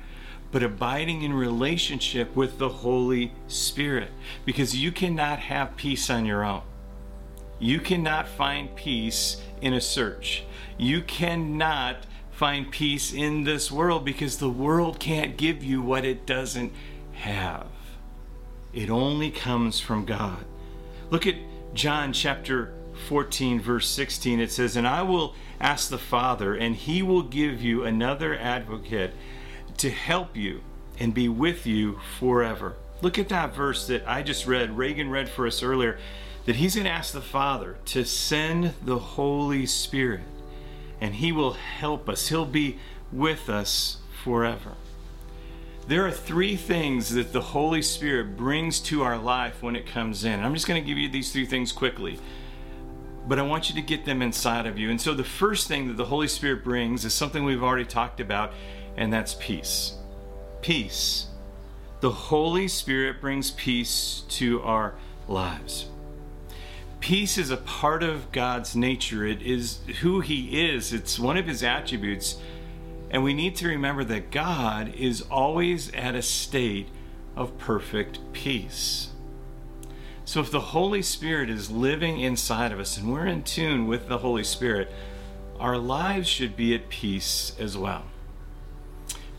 but 0.50 0.62
abiding 0.62 1.20
in 1.20 1.34
relationship 1.34 2.34
with 2.34 2.56
the 2.56 2.70
Holy 2.70 3.32
Spirit. 3.48 4.12
Because 4.46 4.74
you 4.74 4.92
cannot 4.92 5.40
have 5.40 5.76
peace 5.76 6.08
on 6.08 6.24
your 6.24 6.42
own. 6.42 6.62
You 7.58 7.80
cannot 7.80 8.28
find 8.28 8.74
peace 8.74 9.42
in 9.60 9.74
a 9.74 9.80
search. 9.82 10.44
You 10.78 11.02
cannot 11.02 12.06
find 12.30 12.70
peace 12.70 13.12
in 13.12 13.42
this 13.42 13.70
world 13.70 14.04
because 14.04 14.38
the 14.38 14.48
world 14.48 15.00
can't 15.00 15.36
give 15.36 15.64
you 15.64 15.82
what 15.82 16.04
it 16.04 16.24
doesn't 16.24 16.72
have. 17.14 17.66
It 18.72 18.88
only 18.88 19.32
comes 19.32 19.80
from 19.80 20.04
God. 20.04 20.44
Look 21.10 21.26
at 21.26 21.34
John 21.74 22.12
chapter 22.12 22.72
14, 23.08 23.60
verse 23.60 23.88
16. 23.88 24.38
It 24.38 24.52
says, 24.52 24.76
And 24.76 24.86
I 24.86 25.02
will 25.02 25.34
ask 25.60 25.90
the 25.90 25.98
Father, 25.98 26.54
and 26.54 26.76
he 26.76 27.02
will 27.02 27.22
give 27.22 27.60
you 27.60 27.82
another 27.82 28.38
advocate 28.38 29.14
to 29.78 29.90
help 29.90 30.36
you 30.36 30.60
and 31.00 31.12
be 31.12 31.28
with 31.28 31.66
you 31.66 31.98
forever. 32.20 32.76
Look 33.02 33.18
at 33.18 33.28
that 33.30 33.52
verse 33.52 33.88
that 33.88 34.06
I 34.06 34.22
just 34.22 34.46
read, 34.46 34.76
Reagan 34.76 35.10
read 35.10 35.28
for 35.28 35.44
us 35.44 35.60
earlier, 35.60 35.98
that 36.46 36.56
he's 36.56 36.76
going 36.76 36.84
to 36.84 36.90
ask 36.90 37.12
the 37.12 37.20
Father 37.20 37.78
to 37.86 38.04
send 38.04 38.74
the 38.84 38.98
Holy 38.98 39.66
Spirit 39.66 40.20
and 41.00 41.14
He 41.14 41.32
will 41.32 41.52
help 41.52 42.08
us. 42.08 42.28
He'll 42.28 42.44
be 42.44 42.78
with 43.12 43.48
us 43.48 43.98
forever. 44.22 44.72
there 45.86 46.04
are 46.04 46.10
three 46.10 46.54
things 46.54 47.14
that 47.14 47.32
the 47.32 47.40
Holy 47.40 47.80
Spirit 47.80 48.36
brings 48.36 48.78
to 48.78 49.02
our 49.02 49.16
life 49.16 49.62
when 49.62 49.74
it 49.74 49.86
comes 49.86 50.22
in. 50.22 50.40
I'm 50.40 50.52
just 50.52 50.66
going 50.66 50.82
to 50.82 50.86
give 50.86 50.98
you 50.98 51.08
these 51.08 51.32
three 51.32 51.46
things 51.46 51.72
quickly, 51.72 52.18
but 53.26 53.38
I 53.38 53.42
want 53.42 53.70
you 53.70 53.74
to 53.76 53.80
get 53.80 54.04
them 54.04 54.20
inside 54.20 54.66
of 54.66 54.78
you. 54.78 54.90
And 54.90 55.00
so, 55.00 55.14
the 55.14 55.24
first 55.24 55.66
thing 55.66 55.88
that 55.88 55.96
the 55.96 56.04
Holy 56.04 56.28
Spirit 56.28 56.62
brings 56.62 57.06
is 57.06 57.14
something 57.14 57.42
we've 57.44 57.62
already 57.62 57.86
talked 57.86 58.20
about, 58.20 58.52
and 58.96 59.10
that's 59.10 59.34
peace. 59.40 59.94
Peace. 60.60 61.28
The 62.00 62.10
Holy 62.10 62.68
Spirit 62.68 63.20
brings 63.20 63.50
peace 63.50 64.24
to 64.28 64.60
our 64.62 64.94
lives. 65.26 65.86
Peace 67.00 67.38
is 67.38 67.50
a 67.50 67.56
part 67.56 68.02
of 68.02 68.32
God's 68.32 68.74
nature. 68.74 69.24
It 69.24 69.40
is 69.42 69.78
who 70.00 70.20
He 70.20 70.68
is, 70.68 70.92
it's 70.92 71.18
one 71.18 71.36
of 71.36 71.46
His 71.46 71.62
attributes. 71.62 72.38
And 73.10 73.24
we 73.24 73.32
need 73.32 73.56
to 73.56 73.68
remember 73.68 74.04
that 74.04 74.30
God 74.30 74.94
is 74.94 75.22
always 75.22 75.90
at 75.94 76.14
a 76.14 76.22
state 76.22 76.88
of 77.36 77.56
perfect 77.56 78.18
peace. 78.32 79.10
So 80.24 80.40
if 80.40 80.50
the 80.50 80.60
Holy 80.60 81.00
Spirit 81.00 81.48
is 81.48 81.70
living 81.70 82.20
inside 82.20 82.70
of 82.70 82.78
us 82.78 82.98
and 82.98 83.10
we're 83.10 83.26
in 83.26 83.44
tune 83.44 83.86
with 83.86 84.08
the 84.08 84.18
Holy 84.18 84.44
Spirit, 84.44 84.92
our 85.58 85.78
lives 85.78 86.28
should 86.28 86.54
be 86.54 86.74
at 86.74 86.90
peace 86.90 87.56
as 87.58 87.78
well. 87.78 88.04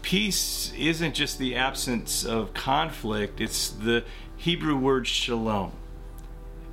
Peace 0.02 0.74
isn't 0.76 1.14
just 1.14 1.38
the 1.38 1.56
absence 1.56 2.26
of 2.26 2.56
conflict, 2.56 3.40
it's 3.40 3.70
the 3.70 4.04
Hebrew 4.38 4.76
word 4.76 5.06
shalom. 5.06 5.74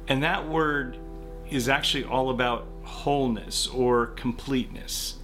And 0.08 0.22
that 0.22 0.48
word 0.48 0.98
is 1.50 1.68
actually 1.68 2.04
all 2.04 2.30
about 2.30 2.66
wholeness 2.82 3.66
or 3.66 4.06
completeness. 4.06 5.16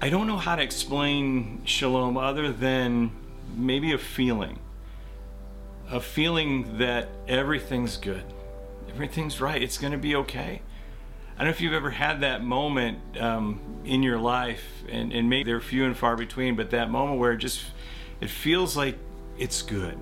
I 0.00 0.10
don't 0.10 0.26
know 0.26 0.36
how 0.36 0.56
to 0.56 0.62
explain 0.62 1.62
shalom 1.64 2.16
other 2.16 2.52
than 2.52 3.10
maybe 3.56 3.92
a 3.92 3.98
feeling. 3.98 4.60
A 5.90 6.00
feeling 6.00 6.78
that 6.78 7.08
everything's 7.26 7.96
good, 7.96 8.24
everything's 8.90 9.40
right, 9.40 9.62
it's 9.62 9.78
going 9.78 9.92
to 9.92 9.98
be 9.98 10.14
okay. 10.16 10.62
I 11.34 11.38
don't 11.38 11.46
know 11.46 11.50
if 11.50 11.60
you've 11.60 11.72
ever 11.72 11.90
had 11.90 12.20
that 12.20 12.42
moment 12.42 12.98
um, 13.18 13.60
in 13.84 14.02
your 14.02 14.18
life, 14.18 14.64
and, 14.88 15.12
and 15.12 15.30
maybe 15.30 15.50
they're 15.50 15.60
few 15.60 15.84
and 15.84 15.96
far 15.96 16.16
between, 16.16 16.56
but 16.56 16.70
that 16.70 16.90
moment 16.90 17.18
where 17.18 17.32
it 17.32 17.38
just 17.38 17.64
it 18.20 18.28
feels 18.28 18.76
like 18.76 18.98
it's 19.38 19.62
good. 19.62 19.96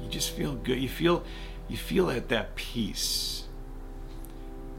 You 0.00 0.08
just 0.10 0.30
feel 0.30 0.54
good. 0.54 0.78
You 0.78 0.88
feel 0.88 1.24
you 1.68 1.76
feel 1.76 2.10
at 2.10 2.28
that 2.28 2.54
peace. 2.56 3.44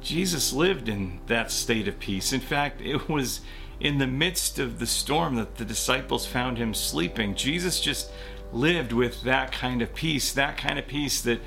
Jesus 0.02 0.54
lived 0.54 0.88
in 0.88 1.20
that 1.28 1.52
state 1.52 1.88
of 1.88 2.00
peace. 2.00 2.32
In 2.32 2.40
fact, 2.40 2.80
it 2.82 3.10
was 3.10 3.42
in 3.80 3.98
the 3.98 4.08
midst 4.08 4.60
of 4.60 4.80
the 4.80 4.86
storm 4.88 5.36
that 5.36 5.56
the 5.56 5.66
disciples 5.66 6.26
found 6.26 6.58
him 6.58 6.74
sleeping. 6.74 7.36
Jesus 7.36 7.82
just 7.82 8.12
lived 8.54 8.94
with 8.94 9.24
that 9.24 9.52
kind 9.52 9.82
of 9.82 9.94
peace, 9.94 10.32
that 10.34 10.58
kind 10.58 10.80
of 10.80 10.88
peace 10.88 11.22
that 11.22 11.42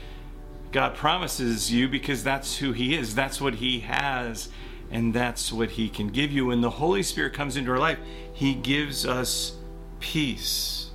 God 0.72 0.94
promises 0.94 1.72
you 1.72 1.88
because 1.88 2.22
that's 2.22 2.58
who 2.58 2.72
he 2.72 2.94
is, 2.94 3.14
that's 3.14 3.40
what 3.40 3.54
he 3.54 3.80
has, 3.80 4.48
and 4.90 5.14
that's 5.14 5.52
what 5.52 5.70
he 5.70 5.88
can 5.88 6.08
give 6.08 6.30
you. 6.30 6.46
When 6.46 6.60
the 6.60 6.70
Holy 6.70 7.02
Spirit 7.02 7.32
comes 7.32 7.56
into 7.56 7.70
our 7.70 7.78
life, 7.78 7.98
he 8.32 8.54
gives 8.54 9.06
us 9.06 9.56
peace. 10.00 10.87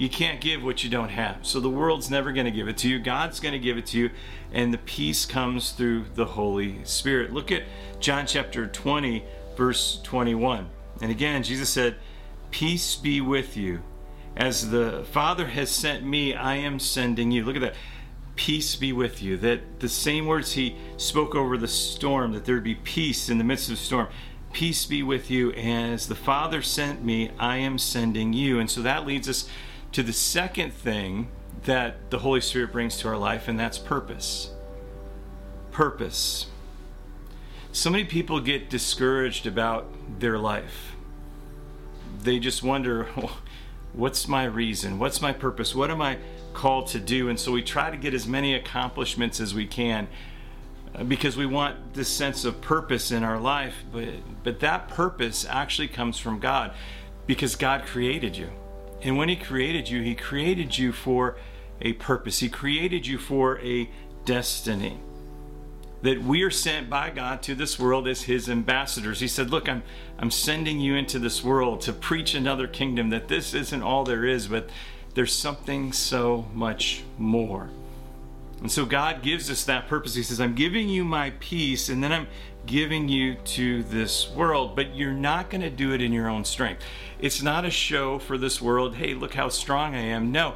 You 0.00 0.08
can't 0.08 0.40
give 0.40 0.64
what 0.64 0.82
you 0.82 0.88
don't 0.88 1.10
have. 1.10 1.46
So 1.46 1.60
the 1.60 1.68
world's 1.68 2.10
never 2.10 2.32
going 2.32 2.46
to 2.46 2.50
give 2.50 2.68
it 2.68 2.78
to 2.78 2.88
you. 2.88 2.98
God's 2.98 3.38
going 3.38 3.52
to 3.52 3.58
give 3.58 3.76
it 3.76 3.84
to 3.88 3.98
you, 3.98 4.10
and 4.50 4.72
the 4.72 4.78
peace 4.78 5.26
comes 5.26 5.72
through 5.72 6.06
the 6.14 6.24
Holy 6.24 6.82
Spirit. 6.84 7.34
Look 7.34 7.52
at 7.52 7.64
John 8.00 8.26
chapter 8.26 8.66
20 8.66 9.22
verse 9.58 10.00
21. 10.04 10.70
And 11.02 11.10
again, 11.10 11.42
Jesus 11.42 11.68
said, 11.68 11.96
Peace 12.50 12.96
be 12.96 13.20
with 13.20 13.58
you. 13.58 13.82
As 14.34 14.70
the 14.70 15.04
Father 15.12 15.48
has 15.48 15.70
sent 15.70 16.02
me, 16.02 16.34
I 16.34 16.54
am 16.54 16.78
sending 16.78 17.30
you. 17.30 17.44
Look 17.44 17.56
at 17.56 17.60
that. 17.60 17.74
Peace 18.36 18.76
be 18.76 18.94
with 18.94 19.22
you. 19.22 19.36
That 19.36 19.80
the 19.80 19.88
same 19.90 20.24
words 20.24 20.52
he 20.52 20.76
spoke 20.96 21.34
over 21.34 21.58
the 21.58 21.68
storm, 21.68 22.32
that 22.32 22.46
there 22.46 22.54
would 22.54 22.64
be 22.64 22.74
peace 22.74 23.28
in 23.28 23.36
the 23.36 23.44
midst 23.44 23.68
of 23.68 23.76
the 23.76 23.82
storm. 23.82 24.08
Peace 24.54 24.86
be 24.86 25.02
with 25.02 25.30
you. 25.30 25.52
As 25.52 26.08
the 26.08 26.14
Father 26.14 26.62
sent 26.62 27.04
me, 27.04 27.30
I 27.38 27.58
am 27.58 27.76
sending 27.76 28.32
you. 28.32 28.58
And 28.58 28.70
so 28.70 28.80
that 28.80 29.06
leads 29.06 29.28
us 29.28 29.46
to 29.92 30.02
the 30.02 30.12
second 30.12 30.72
thing 30.72 31.28
that 31.64 32.10
the 32.10 32.20
Holy 32.20 32.40
Spirit 32.40 32.72
brings 32.72 32.96
to 32.98 33.08
our 33.08 33.16
life, 33.16 33.48
and 33.48 33.58
that's 33.58 33.78
purpose. 33.78 34.50
Purpose. 35.70 36.46
So 37.72 37.90
many 37.90 38.04
people 38.04 38.40
get 38.40 38.70
discouraged 38.70 39.46
about 39.46 39.86
their 40.18 40.38
life. 40.38 40.96
They 42.22 42.38
just 42.38 42.62
wonder, 42.62 43.04
what's 43.92 44.26
my 44.26 44.44
reason? 44.44 44.98
What's 44.98 45.20
my 45.20 45.32
purpose? 45.32 45.74
What 45.74 45.90
am 45.90 46.00
I 46.02 46.18
called 46.52 46.88
to 46.88 46.98
do? 46.98 47.28
And 47.28 47.38
so 47.38 47.52
we 47.52 47.62
try 47.62 47.90
to 47.90 47.96
get 47.96 48.14
as 48.14 48.26
many 48.26 48.54
accomplishments 48.54 49.40
as 49.40 49.54
we 49.54 49.66
can 49.66 50.08
uh, 50.94 51.04
because 51.04 51.36
we 51.36 51.46
want 51.46 51.94
this 51.94 52.08
sense 52.08 52.44
of 52.44 52.60
purpose 52.60 53.10
in 53.10 53.22
our 53.22 53.38
life. 53.38 53.84
But, 53.92 54.08
but 54.42 54.60
that 54.60 54.88
purpose 54.88 55.46
actually 55.48 55.88
comes 55.88 56.18
from 56.18 56.40
God 56.40 56.72
because 57.26 57.54
God 57.54 57.84
created 57.86 58.36
you. 58.36 58.50
And 59.02 59.16
when 59.16 59.28
He 59.28 59.36
created 59.36 59.88
you, 59.88 60.02
He 60.02 60.14
created 60.14 60.76
you 60.78 60.92
for 60.92 61.36
a 61.80 61.94
purpose, 61.94 62.40
He 62.40 62.48
created 62.48 63.06
you 63.06 63.18
for 63.18 63.58
a 63.60 63.88
destiny 64.24 65.00
that 66.02 66.22
we 66.22 66.42
are 66.42 66.50
sent 66.50 66.88
by 66.88 67.10
God 67.10 67.42
to 67.42 67.54
this 67.54 67.78
world 67.78 68.08
as 68.08 68.22
his 68.22 68.48
ambassadors. 68.48 69.20
He 69.20 69.28
said, 69.28 69.50
Look, 69.50 69.68
I'm, 69.68 69.82
I'm 70.18 70.30
sending 70.30 70.80
you 70.80 70.94
into 70.94 71.18
this 71.18 71.44
world 71.44 71.82
to 71.82 71.92
preach 71.92 72.34
another 72.34 72.66
kingdom, 72.66 73.10
that 73.10 73.28
this 73.28 73.54
isn't 73.54 73.82
all 73.82 74.04
there 74.04 74.24
is, 74.24 74.48
but 74.48 74.70
there's 75.14 75.34
something 75.34 75.92
so 75.92 76.46
much 76.54 77.02
more. 77.18 77.68
And 78.60 78.70
so 78.70 78.84
God 78.84 79.22
gives 79.22 79.50
us 79.50 79.64
that 79.64 79.88
purpose. 79.88 80.14
He 80.14 80.22
says, 80.22 80.40
I'm 80.40 80.54
giving 80.54 80.88
you 80.88 81.04
my 81.04 81.30
peace, 81.40 81.88
and 81.88 82.02
then 82.02 82.12
I'm 82.12 82.26
giving 82.66 83.08
you 83.08 83.34
to 83.34 83.82
this 83.84 84.30
world, 84.30 84.76
but 84.76 84.94
you're 84.94 85.12
not 85.12 85.50
going 85.50 85.62
to 85.62 85.70
do 85.70 85.92
it 85.92 86.00
in 86.00 86.12
your 86.12 86.28
own 86.28 86.44
strength. 86.44 86.82
It's 87.18 87.42
not 87.42 87.64
a 87.64 87.70
show 87.70 88.18
for 88.18 88.38
this 88.38 88.60
world. 88.60 88.96
Hey, 88.96 89.14
look 89.14 89.34
how 89.34 89.48
strong 89.48 89.94
I 89.94 90.00
am. 90.00 90.32
No, 90.32 90.54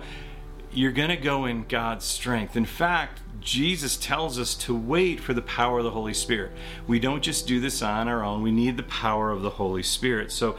you're 0.73 0.93
going 0.93 1.09
to 1.09 1.17
go 1.17 1.45
in 1.45 1.65
God's 1.65 2.05
strength. 2.05 2.57
In 2.57 2.65
fact, 2.65 3.21
Jesus 3.41 3.97
tells 3.97 4.39
us 4.39 4.55
to 4.55 4.75
wait 4.75 5.21
for 5.21 5.35
the 5.35 5.43
power 5.43 5.79
of 5.79 5.85
the 5.85 5.91
Holy 5.91 6.15
Spirit. 6.15 6.53
We 6.87 6.99
don't 6.99 7.23
just 7.23 7.47
do 7.47 7.61
this 7.61 7.83
on 7.83 8.09
our 8.09 8.25
own, 8.25 8.43
we 8.43 8.53
need 8.53 8.77
the 8.77 8.85
power 8.85 9.31
of 9.31 9.43
the 9.43 9.51
Holy 9.51 9.83
Spirit. 9.83 10.33
So 10.33 10.57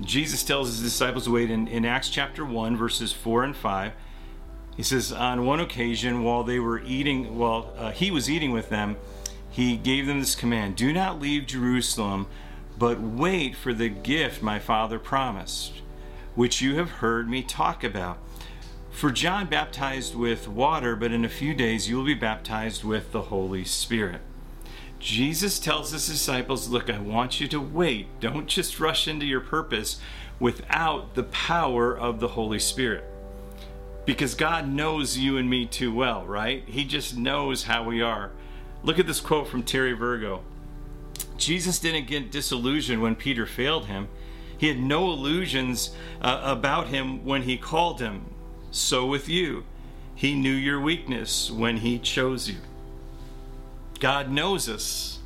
Jesus 0.00 0.44
tells 0.44 0.68
his 0.68 0.80
disciples 0.80 1.24
to 1.24 1.32
wait 1.32 1.50
in, 1.50 1.66
in 1.66 1.84
Acts 1.84 2.08
chapter 2.08 2.44
1, 2.44 2.76
verses 2.76 3.12
4 3.12 3.44
and 3.44 3.56
5. 3.56 3.92
He 4.76 4.84
says, 4.84 5.10
On 5.10 5.44
one 5.44 5.58
occasion, 5.58 6.22
while 6.22 6.44
they 6.44 6.60
were 6.60 6.80
eating, 6.82 7.36
while 7.36 7.72
uh, 7.76 7.90
he 7.90 8.12
was 8.12 8.30
eating 8.30 8.52
with 8.52 8.68
them, 8.68 8.96
he 9.58 9.76
gave 9.76 10.06
them 10.06 10.20
this 10.20 10.36
command 10.36 10.76
Do 10.76 10.92
not 10.92 11.18
leave 11.18 11.44
Jerusalem, 11.44 12.28
but 12.78 13.00
wait 13.00 13.56
for 13.56 13.74
the 13.74 13.88
gift 13.88 14.40
my 14.40 14.60
Father 14.60 15.00
promised, 15.00 15.82
which 16.36 16.62
you 16.62 16.76
have 16.76 17.02
heard 17.02 17.28
me 17.28 17.42
talk 17.42 17.82
about. 17.82 18.18
For 18.92 19.10
John 19.10 19.48
baptized 19.48 20.14
with 20.14 20.46
water, 20.46 20.94
but 20.94 21.10
in 21.10 21.24
a 21.24 21.28
few 21.28 21.54
days 21.54 21.88
you 21.88 21.96
will 21.96 22.04
be 22.04 22.14
baptized 22.14 22.84
with 22.84 23.10
the 23.10 23.22
Holy 23.22 23.64
Spirit. 23.64 24.20
Jesus 25.00 25.58
tells 25.58 25.90
his 25.90 26.06
disciples, 26.06 26.68
Look, 26.68 26.88
I 26.88 27.00
want 27.00 27.40
you 27.40 27.48
to 27.48 27.60
wait. 27.60 28.06
Don't 28.20 28.46
just 28.46 28.78
rush 28.78 29.08
into 29.08 29.26
your 29.26 29.40
purpose 29.40 30.00
without 30.38 31.16
the 31.16 31.24
power 31.24 31.98
of 31.98 32.20
the 32.20 32.28
Holy 32.28 32.60
Spirit. 32.60 33.02
Because 34.04 34.36
God 34.36 34.68
knows 34.68 35.18
you 35.18 35.36
and 35.36 35.50
me 35.50 35.66
too 35.66 35.92
well, 35.92 36.24
right? 36.24 36.62
He 36.68 36.84
just 36.84 37.16
knows 37.16 37.64
how 37.64 37.82
we 37.82 38.00
are. 38.00 38.30
Look 38.82 38.98
at 38.98 39.06
this 39.06 39.20
quote 39.20 39.48
from 39.48 39.62
Terry 39.62 39.92
Virgo 39.92 40.42
Jesus 41.36 41.78
didn't 41.78 42.06
get 42.06 42.32
disillusioned 42.32 43.00
when 43.00 43.14
Peter 43.14 43.46
failed 43.46 43.86
him. 43.86 44.08
He 44.56 44.68
had 44.68 44.78
no 44.78 45.10
illusions 45.10 45.94
uh, 46.20 46.40
about 46.42 46.88
him 46.88 47.24
when 47.24 47.42
he 47.42 47.56
called 47.56 48.00
him. 48.00 48.26
So 48.70 49.06
with 49.06 49.28
you. 49.28 49.64
He 50.18 50.34
knew 50.34 50.50
your 50.52 50.80
weakness 50.80 51.48
when 51.48 51.76
He 51.76 52.00
chose 52.00 52.48
you. 52.48 52.56
God 54.00 54.32
knows 54.32 54.68
us. 54.68 55.20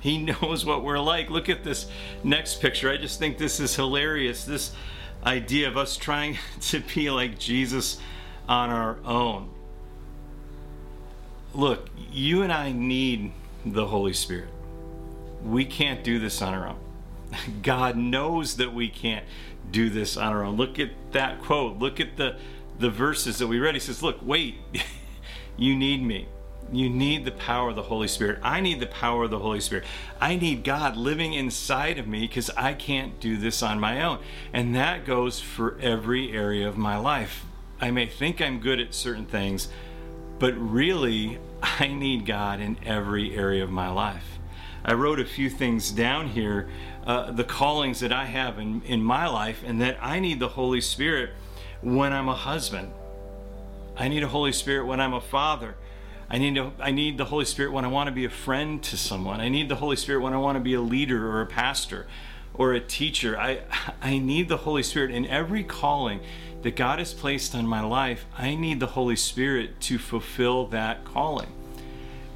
He 0.00 0.16
knows 0.24 0.64
what 0.64 0.82
we're 0.82 0.98
like. 0.98 1.28
Look 1.28 1.50
at 1.50 1.64
this 1.64 1.86
next 2.24 2.62
picture. 2.62 2.90
I 2.90 2.96
just 2.96 3.18
think 3.18 3.36
this 3.36 3.60
is 3.60 3.76
hilarious. 3.76 4.44
This 4.44 4.72
idea 5.22 5.68
of 5.68 5.76
us 5.76 5.98
trying 5.98 6.38
to 6.62 6.80
be 6.80 7.10
like 7.10 7.38
Jesus 7.38 8.00
on 8.48 8.70
our 8.70 8.96
own. 9.04 9.50
Look, 11.58 11.90
you 12.12 12.42
and 12.42 12.52
I 12.52 12.70
need 12.70 13.32
the 13.66 13.84
Holy 13.84 14.12
Spirit. 14.12 14.48
We 15.44 15.64
can't 15.64 16.04
do 16.04 16.20
this 16.20 16.40
on 16.40 16.54
our 16.54 16.68
own. 16.68 16.78
God 17.62 17.96
knows 17.96 18.58
that 18.58 18.72
we 18.72 18.88
can't 18.88 19.26
do 19.68 19.90
this 19.90 20.16
on 20.16 20.32
our 20.32 20.44
own. 20.44 20.56
Look 20.56 20.78
at 20.78 20.90
that 21.10 21.42
quote. 21.42 21.78
Look 21.78 21.98
at 21.98 22.16
the 22.16 22.36
the 22.78 22.90
verses 22.90 23.38
that 23.38 23.48
we 23.48 23.58
read, 23.58 23.74
he 23.74 23.80
says, 23.80 24.04
Look, 24.04 24.18
wait, 24.22 24.54
you 25.56 25.74
need 25.74 26.00
me. 26.00 26.28
You 26.70 26.88
need 26.88 27.24
the 27.24 27.32
power 27.32 27.70
of 27.70 27.74
the 27.74 27.82
Holy 27.82 28.06
Spirit. 28.06 28.38
I 28.40 28.60
need 28.60 28.78
the 28.78 28.86
power 28.86 29.24
of 29.24 29.32
the 29.32 29.40
Holy 29.40 29.58
Spirit. 29.58 29.84
I 30.20 30.36
need 30.36 30.62
God 30.62 30.96
living 30.96 31.32
inside 31.32 31.98
of 31.98 32.06
me 32.06 32.20
because 32.20 32.50
I 32.50 32.72
can't 32.74 33.18
do 33.18 33.36
this 33.36 33.64
on 33.64 33.80
my 33.80 34.00
own. 34.04 34.20
And 34.52 34.76
that 34.76 35.04
goes 35.04 35.40
for 35.40 35.76
every 35.80 36.30
area 36.30 36.68
of 36.68 36.76
my 36.76 36.98
life. 36.98 37.44
I 37.80 37.90
may 37.90 38.06
think 38.06 38.40
I'm 38.40 38.60
good 38.60 38.78
at 38.78 38.94
certain 38.94 39.26
things, 39.26 39.68
but 40.38 40.54
really, 40.54 41.38
I 41.62 41.88
need 41.88 42.26
God 42.26 42.60
in 42.60 42.76
every 42.84 43.36
area 43.36 43.64
of 43.64 43.70
my 43.70 43.90
life. 43.90 44.38
I 44.84 44.94
wrote 44.94 45.20
a 45.20 45.24
few 45.24 45.50
things 45.50 45.90
down 45.90 46.28
here, 46.28 46.68
uh, 47.06 47.32
the 47.32 47.44
callings 47.44 48.00
that 48.00 48.12
I 48.12 48.26
have 48.26 48.58
in, 48.58 48.82
in 48.82 49.02
my 49.02 49.26
life, 49.26 49.62
and 49.66 49.80
that 49.80 49.98
I 50.00 50.20
need 50.20 50.38
the 50.38 50.48
Holy 50.48 50.80
Spirit 50.80 51.30
when 51.82 52.12
I'm 52.12 52.28
a 52.28 52.34
husband. 52.34 52.92
I 53.96 54.08
need 54.08 54.22
a 54.22 54.28
Holy 54.28 54.52
Spirit 54.52 54.86
when 54.86 55.00
I'm 55.00 55.14
a 55.14 55.20
father. 55.20 55.74
I 56.30 56.38
need 56.38 56.54
to, 56.54 56.72
I 56.78 56.92
need 56.92 57.18
the 57.18 57.24
Holy 57.24 57.44
Spirit 57.44 57.72
when 57.72 57.84
I 57.84 57.88
want 57.88 58.08
to 58.08 58.12
be 58.12 58.24
a 58.24 58.30
friend 58.30 58.82
to 58.84 58.96
someone. 58.96 59.40
I 59.40 59.48
need 59.48 59.68
the 59.68 59.76
Holy 59.76 59.96
Spirit 59.96 60.20
when 60.20 60.32
I 60.32 60.38
want 60.38 60.56
to 60.56 60.60
be 60.60 60.74
a 60.74 60.80
leader 60.80 61.28
or 61.28 61.40
a 61.40 61.46
pastor 61.46 62.06
or 62.54 62.72
a 62.72 62.80
teacher. 62.80 63.38
I 63.38 63.62
I 64.02 64.18
need 64.18 64.48
the 64.48 64.58
Holy 64.58 64.82
Spirit 64.82 65.10
in 65.10 65.26
every 65.26 65.64
calling 65.64 66.20
that 66.62 66.76
God 66.76 66.98
has 66.98 67.14
placed 67.14 67.54
on 67.54 67.66
my 67.66 67.80
life. 67.80 68.26
I 68.36 68.54
need 68.54 68.80
the 68.80 68.86
Holy 68.86 69.16
Spirit 69.16 69.80
to 69.82 69.98
fulfill 69.98 70.66
that 70.66 71.04
calling. 71.04 71.52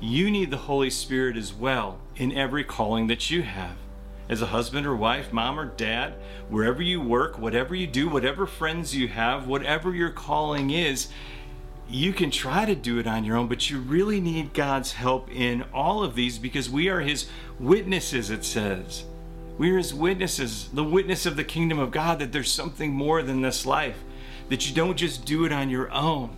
You 0.00 0.30
need 0.30 0.50
the 0.50 0.56
Holy 0.56 0.90
Spirit 0.90 1.36
as 1.36 1.52
well 1.52 1.98
in 2.16 2.32
every 2.32 2.64
calling 2.64 3.06
that 3.06 3.30
you 3.30 3.42
have. 3.42 3.76
As 4.28 4.40
a 4.40 4.46
husband 4.46 4.86
or 4.86 4.96
wife, 4.96 5.32
mom 5.32 5.58
or 5.58 5.66
dad, 5.66 6.14
wherever 6.48 6.82
you 6.82 7.00
work, 7.00 7.38
whatever 7.38 7.74
you 7.74 7.86
do, 7.86 8.08
whatever 8.08 8.46
friends 8.46 8.94
you 8.94 9.08
have, 9.08 9.46
whatever 9.46 9.94
your 9.94 10.10
calling 10.10 10.70
is, 10.70 11.08
you 11.88 12.12
can 12.12 12.30
try 12.30 12.64
to 12.64 12.74
do 12.74 12.98
it 12.98 13.06
on 13.06 13.24
your 13.24 13.36
own, 13.36 13.48
but 13.48 13.68
you 13.68 13.78
really 13.78 14.20
need 14.20 14.54
God's 14.54 14.92
help 14.92 15.30
in 15.30 15.64
all 15.74 16.02
of 16.02 16.14
these 16.14 16.38
because 16.38 16.70
we 16.70 16.88
are 16.88 17.00
His 17.00 17.28
witnesses, 17.60 18.30
it 18.30 18.44
says. 18.44 19.04
We 19.58 19.70
are 19.72 19.76
His 19.76 19.92
witnesses, 19.92 20.70
the 20.72 20.84
witness 20.84 21.26
of 21.26 21.36
the 21.36 21.44
kingdom 21.44 21.78
of 21.78 21.90
God, 21.90 22.18
that 22.20 22.32
there's 22.32 22.50
something 22.50 22.92
more 22.92 23.22
than 23.22 23.42
this 23.42 23.66
life, 23.66 24.02
that 24.48 24.68
you 24.68 24.74
don't 24.74 24.96
just 24.96 25.24
do 25.24 25.44
it 25.44 25.52
on 25.52 25.70
your 25.70 25.90
own. 25.92 26.36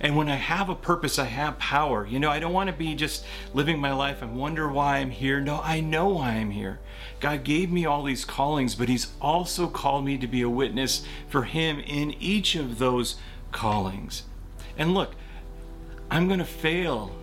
And 0.00 0.16
when 0.16 0.28
I 0.28 0.36
have 0.36 0.68
a 0.68 0.74
purpose, 0.74 1.18
I 1.18 1.24
have 1.24 1.58
power. 1.58 2.06
You 2.06 2.18
know, 2.18 2.30
I 2.30 2.38
don't 2.38 2.52
want 2.52 2.68
to 2.68 2.76
be 2.76 2.94
just 2.94 3.24
living 3.54 3.78
my 3.78 3.92
life 3.92 4.20
and 4.20 4.36
wonder 4.36 4.68
why 4.68 4.98
I'm 4.98 5.10
here. 5.10 5.40
No, 5.40 5.60
I 5.62 5.80
know 5.80 6.08
why 6.08 6.32
I'm 6.32 6.50
here. 6.50 6.80
God 7.20 7.44
gave 7.44 7.70
me 7.70 7.86
all 7.86 8.02
these 8.02 8.24
callings, 8.24 8.74
but 8.74 8.88
He's 8.88 9.12
also 9.20 9.68
called 9.68 10.04
me 10.04 10.18
to 10.18 10.26
be 10.26 10.42
a 10.42 10.50
witness 10.50 11.06
for 11.28 11.44
Him 11.44 11.80
in 11.80 12.12
each 12.20 12.54
of 12.54 12.78
those 12.78 13.16
callings. 13.52 14.24
And 14.76 14.92
look, 14.92 15.14
I'm 16.10 16.26
going 16.26 16.40
to 16.40 16.44
fail. 16.44 17.16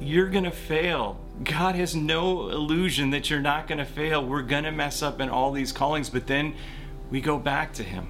You're 0.00 0.28
going 0.28 0.44
to 0.44 0.50
fail. 0.50 1.20
God 1.44 1.74
has 1.76 1.94
no 1.94 2.48
illusion 2.48 3.10
that 3.10 3.30
you're 3.30 3.40
not 3.40 3.68
going 3.68 3.78
to 3.78 3.84
fail. 3.84 4.24
We're 4.24 4.42
going 4.42 4.64
to 4.64 4.72
mess 4.72 5.02
up 5.02 5.20
in 5.20 5.28
all 5.28 5.52
these 5.52 5.72
callings, 5.72 6.10
but 6.10 6.26
then 6.26 6.54
we 7.10 7.20
go 7.20 7.38
back 7.38 7.72
to 7.74 7.84
Him. 7.84 8.08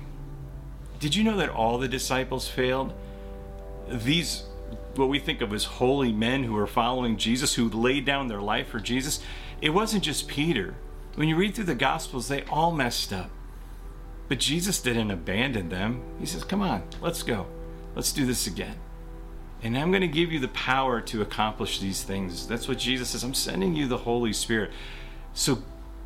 Did 1.01 1.15
you 1.15 1.25
know 1.25 1.39
that 1.39 1.49
all 1.49 1.79
the 1.79 1.89
disciples 1.89 2.47
failed? 2.47 2.93
These, 3.89 4.45
what 4.95 5.09
we 5.09 5.19
think 5.19 5.41
of 5.41 5.53
as 5.53 5.65
holy 5.65 6.13
men 6.13 6.45
who 6.45 6.57
are 6.57 6.67
following 6.67 7.17
Jesus, 7.17 7.55
who 7.55 7.71
laid 7.71 8.05
down 8.05 8.29
their 8.29 8.43
life 8.43 8.69
for 8.69 8.79
Jesus, 8.79 9.21
it 9.63 9.71
wasn't 9.71 10.05
just 10.05 10.29
Peter. 10.29 10.75
When 11.15 11.29
you 11.29 11.37
read 11.37 11.55
through 11.55 11.65
the 11.65 11.75
Gospels, 11.75 12.29
they 12.29 12.45
all 12.45 12.71
messed 12.71 13.13
up. 13.13 13.31
But 14.29 14.39
Jesus 14.39 14.81
didn't 14.81 15.11
abandon 15.11 15.71
them. 15.71 16.03
He 16.21 16.27
says, 16.27 16.45
Come 16.45 16.63
on, 16.63 16.85
let's 17.01 17.23
go. 17.23 17.47
Let's 17.97 18.13
do 18.13 18.25
this 18.25 18.47
again. 18.47 18.77
And 19.63 19.77
I'm 19.77 19.91
going 19.91 20.03
to 20.03 20.09
give 20.09 20.31
you 20.31 20.39
the 20.39 20.49
power 20.49 21.01
to 21.01 21.23
accomplish 21.23 21.81
these 21.81 22.03
things. 22.03 22.47
That's 22.47 22.69
what 22.69 22.79
Jesus 22.79 23.11
says. 23.11 23.25
I'm 23.25 23.35
sending 23.35 23.75
you 23.75 23.89
the 23.89 23.99
Holy 23.99 24.33
Spirit. 24.33 24.71
So 25.35 25.63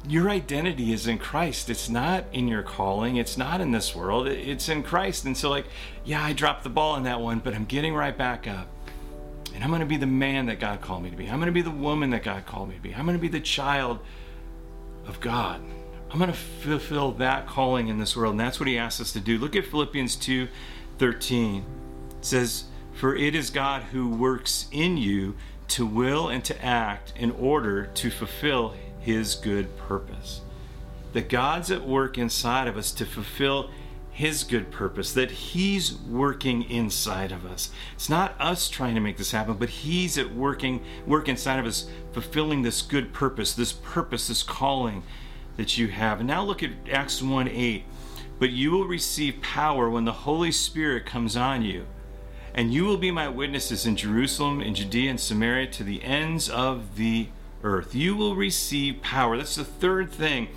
your 0.06 0.28
identity 0.28 0.92
is 0.92 1.06
in 1.06 1.18
Christ. 1.18 1.70
It's 1.70 1.88
not 1.88 2.24
in 2.32 2.46
your 2.46 2.62
calling. 2.62 3.16
It's 3.16 3.38
not 3.38 3.60
in 3.60 3.70
this 3.70 3.94
world. 3.94 4.28
It's 4.28 4.68
in 4.68 4.82
Christ. 4.82 5.24
And 5.24 5.36
so, 5.36 5.48
like, 5.48 5.66
yeah, 6.04 6.22
I 6.22 6.32
dropped 6.32 6.62
the 6.62 6.70
ball 6.70 6.94
on 6.94 7.04
that 7.04 7.20
one, 7.20 7.38
but 7.38 7.54
I'm 7.54 7.64
getting 7.64 7.94
right 7.94 8.16
back 8.16 8.46
up. 8.46 8.68
And 9.54 9.62
I'm 9.62 9.70
going 9.70 9.80
to 9.80 9.86
be 9.86 9.96
the 9.96 10.06
man 10.06 10.46
that 10.46 10.60
God 10.60 10.80
called 10.80 11.02
me 11.02 11.10
to 11.10 11.16
be. 11.16 11.28
I'm 11.28 11.36
going 11.36 11.46
to 11.46 11.52
be 11.52 11.62
the 11.62 11.70
woman 11.70 12.10
that 12.10 12.22
God 12.22 12.44
called 12.44 12.68
me 12.68 12.74
to 12.74 12.80
be. 12.80 12.94
I'm 12.94 13.06
going 13.06 13.16
to 13.16 13.22
be 13.22 13.28
the 13.28 13.40
child 13.40 14.00
of 15.06 15.20
God. 15.20 15.60
I'm 16.10 16.18
going 16.18 16.30
to 16.30 16.36
fulfill 16.36 17.12
that 17.12 17.46
calling 17.46 17.88
in 17.88 17.98
this 17.98 18.16
world. 18.16 18.32
And 18.32 18.40
that's 18.40 18.60
what 18.60 18.68
he 18.68 18.76
asks 18.76 19.00
us 19.00 19.12
to 19.12 19.20
do. 19.20 19.38
Look 19.38 19.56
at 19.56 19.66
Philippians 19.66 20.16
2 20.16 20.48
13. 20.98 21.64
It 22.18 22.24
says, 22.24 22.64
For 22.92 23.16
it 23.16 23.34
is 23.34 23.50
God 23.50 23.82
who 23.84 24.08
works 24.08 24.68
in 24.70 24.96
you 24.96 25.34
to 25.68 25.86
will 25.86 26.28
and 26.28 26.44
to 26.44 26.64
act 26.64 27.12
in 27.16 27.30
order 27.32 27.86
to 27.86 28.10
fulfill 28.10 28.74
his 29.04 29.34
good 29.34 29.76
purpose. 29.76 30.40
That 31.12 31.28
God's 31.28 31.70
at 31.70 31.86
work 31.86 32.18
inside 32.18 32.66
of 32.66 32.76
us 32.76 32.90
to 32.92 33.04
fulfill 33.04 33.70
his 34.10 34.44
good 34.44 34.70
purpose, 34.70 35.12
that 35.12 35.30
he's 35.30 35.92
working 35.92 36.62
inside 36.70 37.32
of 37.32 37.44
us. 37.44 37.70
It's 37.94 38.08
not 38.08 38.34
us 38.40 38.68
trying 38.68 38.94
to 38.94 39.00
make 39.00 39.16
this 39.16 39.32
happen, 39.32 39.54
but 39.54 39.68
he's 39.68 40.16
at 40.16 40.32
working 40.32 40.84
work 41.04 41.28
inside 41.28 41.58
of 41.58 41.66
us, 41.66 41.88
fulfilling 42.12 42.62
this 42.62 42.80
good 42.80 43.12
purpose, 43.12 43.52
this 43.54 43.72
purpose, 43.72 44.28
this 44.28 44.44
calling 44.44 45.02
that 45.56 45.76
you 45.76 45.88
have. 45.88 46.20
And 46.20 46.28
now 46.28 46.42
look 46.42 46.62
at 46.62 46.70
Acts 46.90 47.20
1 47.20 47.48
8. 47.48 47.84
But 48.38 48.50
you 48.50 48.72
will 48.72 48.86
receive 48.86 49.40
power 49.42 49.88
when 49.88 50.04
the 50.04 50.12
Holy 50.12 50.52
Spirit 50.52 51.06
comes 51.06 51.36
on 51.36 51.62
you. 51.62 51.86
And 52.54 52.72
you 52.72 52.84
will 52.84 52.96
be 52.96 53.10
my 53.10 53.28
witnesses 53.28 53.84
in 53.84 53.96
Jerusalem, 53.96 54.60
in 54.60 54.74
Judea, 54.74 55.10
and 55.10 55.20
Samaria 55.20 55.68
to 55.68 55.84
the 55.84 56.02
ends 56.04 56.48
of 56.48 56.96
the 56.96 57.22
earth. 57.22 57.43
You 57.92 58.16
will 58.16 58.36
receive 58.36 59.00
power. 59.02 59.36
That's 59.36 59.56
the 59.56 59.64
third 59.64 60.10
thing 60.10 60.48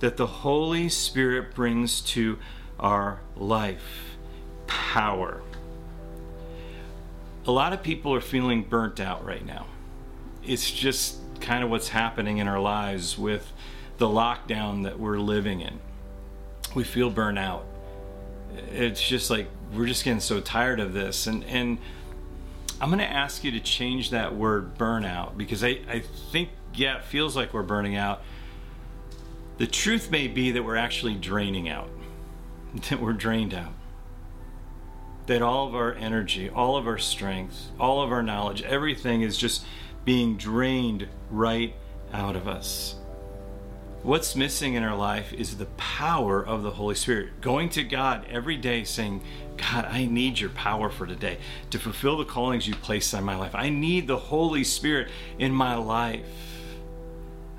that 0.00 0.16
the 0.16 0.26
Holy 0.26 0.88
Spirit 0.88 1.54
brings 1.54 2.00
to 2.00 2.38
our 2.80 3.20
life 3.36 4.16
power. 4.66 5.42
A 7.46 7.50
lot 7.50 7.72
of 7.72 7.82
people 7.82 8.14
are 8.14 8.20
feeling 8.20 8.62
burnt 8.62 8.98
out 8.98 9.24
right 9.24 9.44
now. 9.44 9.66
It's 10.42 10.70
just 10.70 11.18
kind 11.40 11.62
of 11.62 11.70
what's 11.70 11.88
happening 11.88 12.38
in 12.38 12.48
our 12.48 12.60
lives 12.60 13.18
with 13.18 13.52
the 13.98 14.06
lockdown 14.06 14.84
that 14.84 14.98
we're 14.98 15.18
living 15.18 15.60
in 15.60 15.78
we 16.74 16.84
feel 16.84 17.10
burnt 17.10 17.38
out. 17.38 17.64
It's 18.72 19.02
just 19.02 19.30
like 19.30 19.48
we're 19.72 19.86
just 19.86 20.04
getting 20.04 20.20
so 20.20 20.40
tired 20.40 20.80
of 20.80 20.92
this. 20.92 21.26
And 21.26 21.44
and 21.44 21.78
I'm 22.80 22.90
gonna 22.90 23.04
ask 23.04 23.44
you 23.44 23.50
to 23.52 23.60
change 23.60 24.10
that 24.10 24.34
word 24.34 24.76
burnout 24.76 25.36
because 25.36 25.62
I, 25.62 25.80
I 25.88 26.02
think 26.32 26.50
yeah, 26.74 26.98
it 26.98 27.04
feels 27.04 27.36
like 27.36 27.54
we're 27.54 27.62
burning 27.62 27.96
out. 27.96 28.22
The 29.58 29.66
truth 29.66 30.10
may 30.10 30.26
be 30.26 30.50
that 30.52 30.62
we're 30.64 30.76
actually 30.76 31.14
draining 31.14 31.68
out. 31.68 31.90
That 32.90 33.00
we're 33.00 33.12
drained 33.12 33.54
out. 33.54 33.72
That 35.26 35.42
all 35.42 35.68
of 35.68 35.76
our 35.76 35.94
energy, 35.94 36.50
all 36.50 36.76
of 36.76 36.88
our 36.88 36.98
strength, 36.98 37.70
all 37.78 38.02
of 38.02 38.10
our 38.10 38.22
knowledge, 38.22 38.62
everything 38.62 39.22
is 39.22 39.36
just 39.36 39.64
being 40.04 40.36
drained 40.36 41.06
right 41.30 41.72
out 42.12 42.34
of 42.34 42.48
us. 42.48 42.96
What's 44.02 44.34
missing 44.36 44.74
in 44.74 44.82
our 44.82 44.96
life 44.96 45.32
is 45.32 45.56
the 45.56 45.66
power 45.76 46.44
of 46.44 46.62
the 46.62 46.72
Holy 46.72 46.96
Spirit. 46.96 47.40
Going 47.40 47.70
to 47.70 47.84
God 47.84 48.26
every 48.28 48.56
day 48.56 48.82
saying, 48.82 49.22
God, 49.56 49.86
I 49.86 50.06
need 50.06 50.38
your 50.40 50.50
power 50.50 50.90
for 50.90 51.06
today 51.06 51.38
to 51.70 51.78
fulfill 51.78 52.16
the 52.16 52.24
callings 52.24 52.66
you 52.66 52.74
placed 52.74 53.14
on 53.14 53.24
my 53.24 53.36
life. 53.36 53.54
I 53.54 53.70
need 53.70 54.06
the 54.06 54.16
Holy 54.16 54.64
Spirit 54.64 55.08
in 55.38 55.52
my 55.52 55.74
life. 55.76 56.26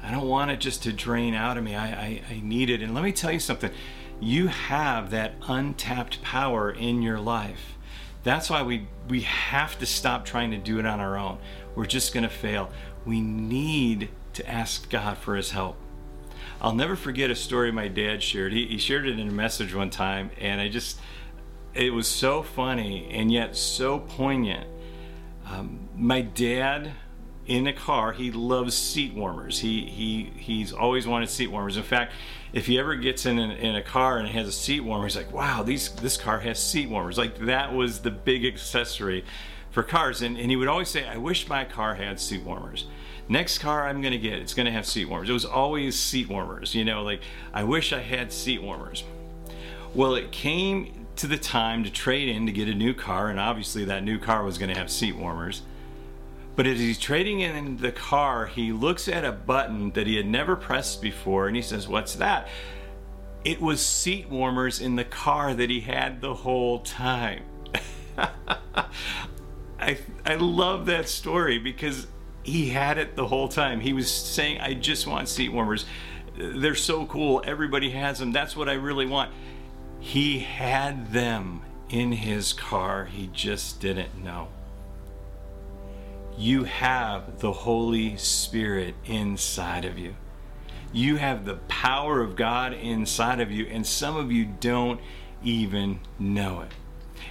I 0.04 0.12
don't 0.12 0.28
want 0.28 0.52
it 0.52 0.60
just 0.60 0.84
to 0.84 0.94
drain 0.94 1.34
out 1.34 1.58
of 1.58 1.64
me. 1.64 1.76
I, 1.76 1.88
I, 1.88 2.22
I 2.30 2.42
need 2.44 2.70
it. 2.70 2.82
And 2.82 2.94
let 2.94 3.04
me 3.04 3.12
tell 3.12 3.32
you 3.32 3.40
something 3.40 3.72
you 4.20 4.48
have 4.48 5.12
that 5.12 5.34
untapped 5.48 6.22
power 6.22 6.72
in 6.72 7.02
your 7.02 7.20
life. 7.20 7.76
That's 8.24 8.50
why 8.50 8.64
we, 8.64 8.88
we 9.08 9.22
have 9.22 9.78
to 9.80 9.86
stop 9.86 10.26
trying 10.26 10.52
to 10.52 10.58
do 10.58 10.80
it 10.80 10.86
on 10.86 11.00
our 11.00 11.18
own. 11.18 11.38
We're 11.76 11.86
just 11.86 12.14
going 12.14 12.24
to 12.24 12.30
fail. 12.30 12.72
We 13.06 13.22
need 13.22 14.10
to 14.34 14.50
ask 14.50 14.90
God 14.90 15.18
for 15.18 15.36
his 15.36 15.52
help. 15.52 15.78
I'll 16.62 16.74
never 16.74 16.96
forget 16.96 17.30
a 17.30 17.36
story 17.36 17.72
my 17.72 17.88
dad 17.88 18.24
shared. 18.24 18.54
He, 18.54 18.66
he 18.66 18.78
shared 18.78 19.06
it 19.06 19.20
in 19.20 19.28
a 19.28 19.32
message 19.32 19.76
one 19.76 19.90
time, 19.90 20.32
and 20.40 20.62
I 20.62 20.70
just, 20.70 21.00
it 21.76 21.94
was 21.94 22.08
so 22.08 22.42
funny 22.42 23.10
and 23.12 23.32
yet 23.32 23.56
so 23.56 24.00
poignant. 24.00 24.68
Um, 25.46 25.90
my 25.96 26.22
dad 26.22 26.94
in 27.46 27.68
a 27.68 27.74
car 27.74 28.12
he 28.12 28.32
loves 28.32 28.76
seat 28.76 29.14
warmers 29.14 29.60
he 29.60 29.86
he 29.86 30.32
he's 30.36 30.74
always 30.74 31.06
wanted 31.06 31.30
seat 31.30 31.46
warmers 31.46 31.78
in 31.78 31.84
fact 31.84 32.12
if 32.54 32.66
he 32.66 32.80
ever 32.80 32.96
gets 32.96 33.28
in, 33.28 33.38
in 33.38 33.76
a 33.76 33.84
car 33.84 34.18
and 34.18 34.28
has 34.28 34.48
a 34.48 34.52
seat 34.52 34.80
warmer 34.80 35.04
he's 35.04 35.16
like 35.16 35.32
wow 35.32 35.62
these 35.62 35.90
this 35.98 36.18
car 36.18 36.40
has 36.40 36.58
seat 36.58 36.90
warmers 36.90 37.20
like 37.20 37.38
that 37.38 37.72
was 37.72 38.00
the 38.00 38.10
big 38.10 38.44
accessory 38.44 39.24
for 39.70 39.84
cars 39.84 40.24
and, 40.24 40.40
and 40.40 40.50
he 40.50 40.56
would 40.56 40.68
always 40.68 40.90
say 40.90 41.08
i 41.08 41.18
wish 41.18 41.48
my 41.48 41.64
car 41.64 41.94
had 41.94 42.20
seat 42.20 42.42
warmers 42.42 42.88
next 43.28 43.60
car 43.60 43.88
I'm 43.88 44.02
gonna 44.02 44.18
get, 44.18 44.34
it's 44.34 44.54
gonna 44.54 44.72
have 44.72 44.86
seat 44.86 45.06
warmers. 45.06 45.30
It 45.30 45.34
was 45.34 45.46
always 45.46 45.98
seat 45.98 46.30
warmers, 46.30 46.76
you 46.76 46.86
know, 46.86 47.04
like 47.04 47.22
I 47.54 47.64
wish 47.64 47.94
I 47.94 48.02
had 48.02 48.32
seat 48.32 48.62
warmers. 48.62 49.04
Well, 49.94 50.16
it 50.16 50.32
came 50.32 51.05
to 51.18 51.28
the 51.28 51.38
time 51.38 51.84
to 51.84 51.90
trade 51.90 52.30
in 52.30 52.46
to 52.46 52.52
get 52.52 52.68
a 52.68 52.74
new 52.74 52.94
car, 52.94 53.30
and 53.30 53.40
obviously 53.40 53.86
that 53.86 54.04
new 54.04 54.20
car 54.20 54.44
was 54.44 54.58
gonna 54.58 54.78
have 54.78 54.92
seat 54.92 55.16
warmers. 55.16 55.62
But 56.56 56.68
as 56.68 56.80
he's 56.80 56.98
trading 56.98 57.42
in 57.42 57.78
the 57.78 57.92
car, 57.92 58.46
he 58.46 58.72
looks 58.72 59.08
at 59.08 59.26
a 59.26 59.32
button 59.32 59.92
that 59.92 60.08
he 60.08 60.16
had 60.16 60.26
never 60.26 60.56
pressed 60.56 61.02
before 61.02 61.48
and 61.48 61.56
he 61.56 61.62
says, 61.62 61.88
What's 61.88 62.16
that? 62.16 62.48
It 63.44 63.62
was 63.62 63.86
seat 63.86 64.30
warmers 64.30 64.80
in 64.80 64.96
the 64.96 65.04
car 65.04 65.54
that 65.54 65.70
he 65.70 65.82
had 65.82 66.22
the 66.22 66.34
whole 66.34 66.80
time. 66.80 67.44
I, 68.18 69.98
I 70.26 70.36
love 70.36 70.86
that 70.88 71.10
story 71.10 71.60
because 71.60 72.08
he 72.42 72.70
had 72.70 72.98
it 72.98 73.16
the 73.16 73.28
whole 73.28 73.50
time. 73.50 73.82
He 73.82 73.94
was 73.94 74.10
saying, 74.10 74.62
I 74.62 74.74
just 74.74 75.06
want 75.06 75.28
seat 75.28 75.50
warmers. 75.50 75.86
They're 76.38 76.74
so 76.74 77.06
cool. 77.06 77.44
Everybody 77.46 77.92
has 77.92 78.20
them. 78.20 78.32
That's 78.32 78.56
what 78.56 78.70
I 78.70 78.74
really 78.74 79.06
want. 79.06 79.32
He 80.06 80.38
had 80.38 81.14
them 81.14 81.64
in 81.90 82.12
his 82.12 82.54
car. 82.54 83.06
He 83.06 83.28
just 83.34 83.80
didn't 83.80 84.24
know. 84.24 84.50
You 86.38 86.66
have 86.66 87.40
the 87.40 87.52
Holy 87.52 88.16
Spirit 88.16 88.94
inside 89.06 89.84
of 89.84 89.98
you. 89.98 90.16
You 90.94 91.16
have 91.16 91.44
the 91.44 91.56
power 91.56 92.22
of 92.22 92.36
God 92.36 92.74
inside 92.74 93.40
of 93.40 93.50
you, 93.50 93.66
and 93.66 93.86
some 93.86 94.16
of 94.16 94.32
you 94.32 94.46
don't 94.46 95.02
even 95.44 96.02
know 96.20 96.62
it. 96.62 96.72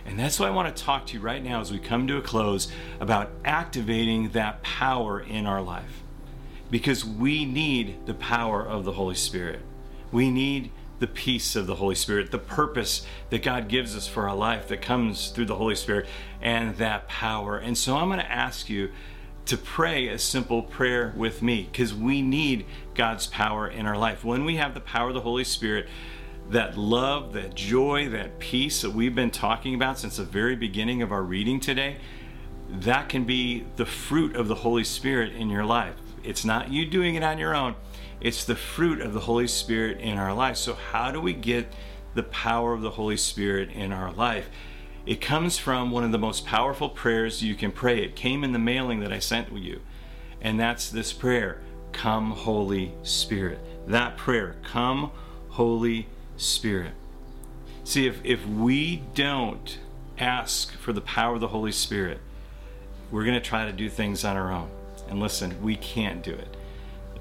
And 0.04 0.18
that's 0.18 0.40
why 0.40 0.48
I 0.48 0.50
want 0.50 0.76
to 0.76 0.82
talk 0.82 1.06
to 1.06 1.14
you 1.14 1.20
right 1.20 1.44
now 1.44 1.60
as 1.60 1.70
we 1.70 1.78
come 1.78 2.08
to 2.08 2.16
a 2.16 2.22
close 2.22 2.72
about 2.98 3.30
activating 3.44 4.30
that 4.30 4.64
power 4.64 5.20
in 5.20 5.46
our 5.46 5.62
life. 5.62 6.02
Because 6.72 7.04
we 7.04 7.44
need 7.44 8.04
the 8.06 8.14
power 8.14 8.66
of 8.66 8.84
the 8.84 8.92
Holy 8.92 9.14
Spirit. 9.14 9.60
We 10.10 10.28
need 10.28 10.72
the 10.98 11.06
peace 11.06 11.56
of 11.56 11.66
the 11.66 11.76
Holy 11.76 11.94
Spirit, 11.94 12.30
the 12.30 12.38
purpose 12.38 13.06
that 13.30 13.42
God 13.42 13.68
gives 13.68 13.96
us 13.96 14.06
for 14.06 14.28
our 14.28 14.36
life 14.36 14.68
that 14.68 14.80
comes 14.80 15.30
through 15.30 15.46
the 15.46 15.56
Holy 15.56 15.74
Spirit, 15.74 16.06
and 16.40 16.76
that 16.76 17.08
power. 17.08 17.58
And 17.58 17.76
so 17.76 17.96
I'm 17.96 18.08
going 18.08 18.20
to 18.20 18.30
ask 18.30 18.70
you 18.70 18.90
to 19.46 19.56
pray 19.56 20.08
a 20.08 20.18
simple 20.18 20.62
prayer 20.62 21.12
with 21.16 21.42
me 21.42 21.68
because 21.70 21.94
we 21.94 22.22
need 22.22 22.64
God's 22.94 23.26
power 23.26 23.68
in 23.68 23.86
our 23.86 23.98
life. 23.98 24.24
When 24.24 24.44
we 24.44 24.56
have 24.56 24.72
the 24.72 24.80
power 24.80 25.08
of 25.08 25.14
the 25.14 25.20
Holy 25.20 25.44
Spirit, 25.44 25.88
that 26.50 26.76
love, 26.76 27.32
that 27.32 27.54
joy, 27.54 28.08
that 28.10 28.38
peace 28.38 28.82
that 28.82 28.90
we've 28.90 29.14
been 29.14 29.30
talking 29.30 29.74
about 29.74 29.98
since 29.98 30.16
the 30.16 30.24
very 30.24 30.56
beginning 30.56 31.02
of 31.02 31.10
our 31.10 31.22
reading 31.22 31.60
today, 31.60 31.96
that 32.70 33.08
can 33.08 33.24
be 33.24 33.64
the 33.76 33.86
fruit 33.86 34.36
of 34.36 34.48
the 34.48 34.54
Holy 34.56 34.84
Spirit 34.84 35.32
in 35.32 35.48
your 35.50 35.64
life. 35.64 35.94
It's 36.22 36.44
not 36.44 36.70
you 36.70 36.86
doing 36.86 37.14
it 37.14 37.22
on 37.22 37.38
your 37.38 37.54
own, 37.54 37.74
it's 38.20 38.44
the 38.44 38.56
fruit 38.56 39.00
of 39.00 39.12
the 39.12 39.20
Holy 39.20 39.46
Spirit 39.46 40.00
in 40.00 40.18
our 40.18 40.32
life. 40.32 40.56
So, 40.56 40.74
how 40.74 41.10
do 41.10 41.20
we 41.20 41.32
get 41.32 41.72
the 42.14 42.22
power 42.22 42.72
of 42.72 42.82
the 42.82 42.90
Holy 42.90 43.16
Spirit 43.16 43.70
in 43.70 43.92
our 43.92 44.12
life? 44.12 44.48
It 45.06 45.20
comes 45.20 45.58
from 45.58 45.90
one 45.90 46.04
of 46.04 46.12
the 46.12 46.18
most 46.18 46.46
powerful 46.46 46.88
prayers 46.88 47.42
you 47.42 47.54
can 47.54 47.72
pray. 47.72 48.02
It 48.02 48.16
came 48.16 48.42
in 48.42 48.52
the 48.52 48.58
mailing 48.58 49.00
that 49.00 49.12
I 49.12 49.18
sent 49.18 49.52
you, 49.52 49.80
and 50.40 50.58
that's 50.58 50.90
this 50.90 51.12
prayer 51.12 51.60
Come, 51.92 52.32
Holy 52.32 52.92
Spirit. 53.02 53.60
That 53.86 54.16
prayer, 54.16 54.56
Come, 54.62 55.10
Holy 55.50 56.08
Spirit. 56.36 56.92
See, 57.84 58.06
if, 58.06 58.20
if 58.24 58.46
we 58.46 59.02
don't 59.14 59.78
ask 60.18 60.72
for 60.72 60.92
the 60.92 61.02
power 61.02 61.34
of 61.34 61.40
the 61.40 61.48
Holy 61.48 61.72
Spirit, 61.72 62.18
we're 63.10 63.24
going 63.24 63.34
to 63.34 63.46
try 63.46 63.66
to 63.66 63.72
do 63.72 63.88
things 63.90 64.24
on 64.24 64.36
our 64.36 64.50
own. 64.50 64.70
And 65.08 65.20
listen, 65.20 65.62
we 65.62 65.76
can't 65.76 66.22
do 66.22 66.32
it. 66.32 66.56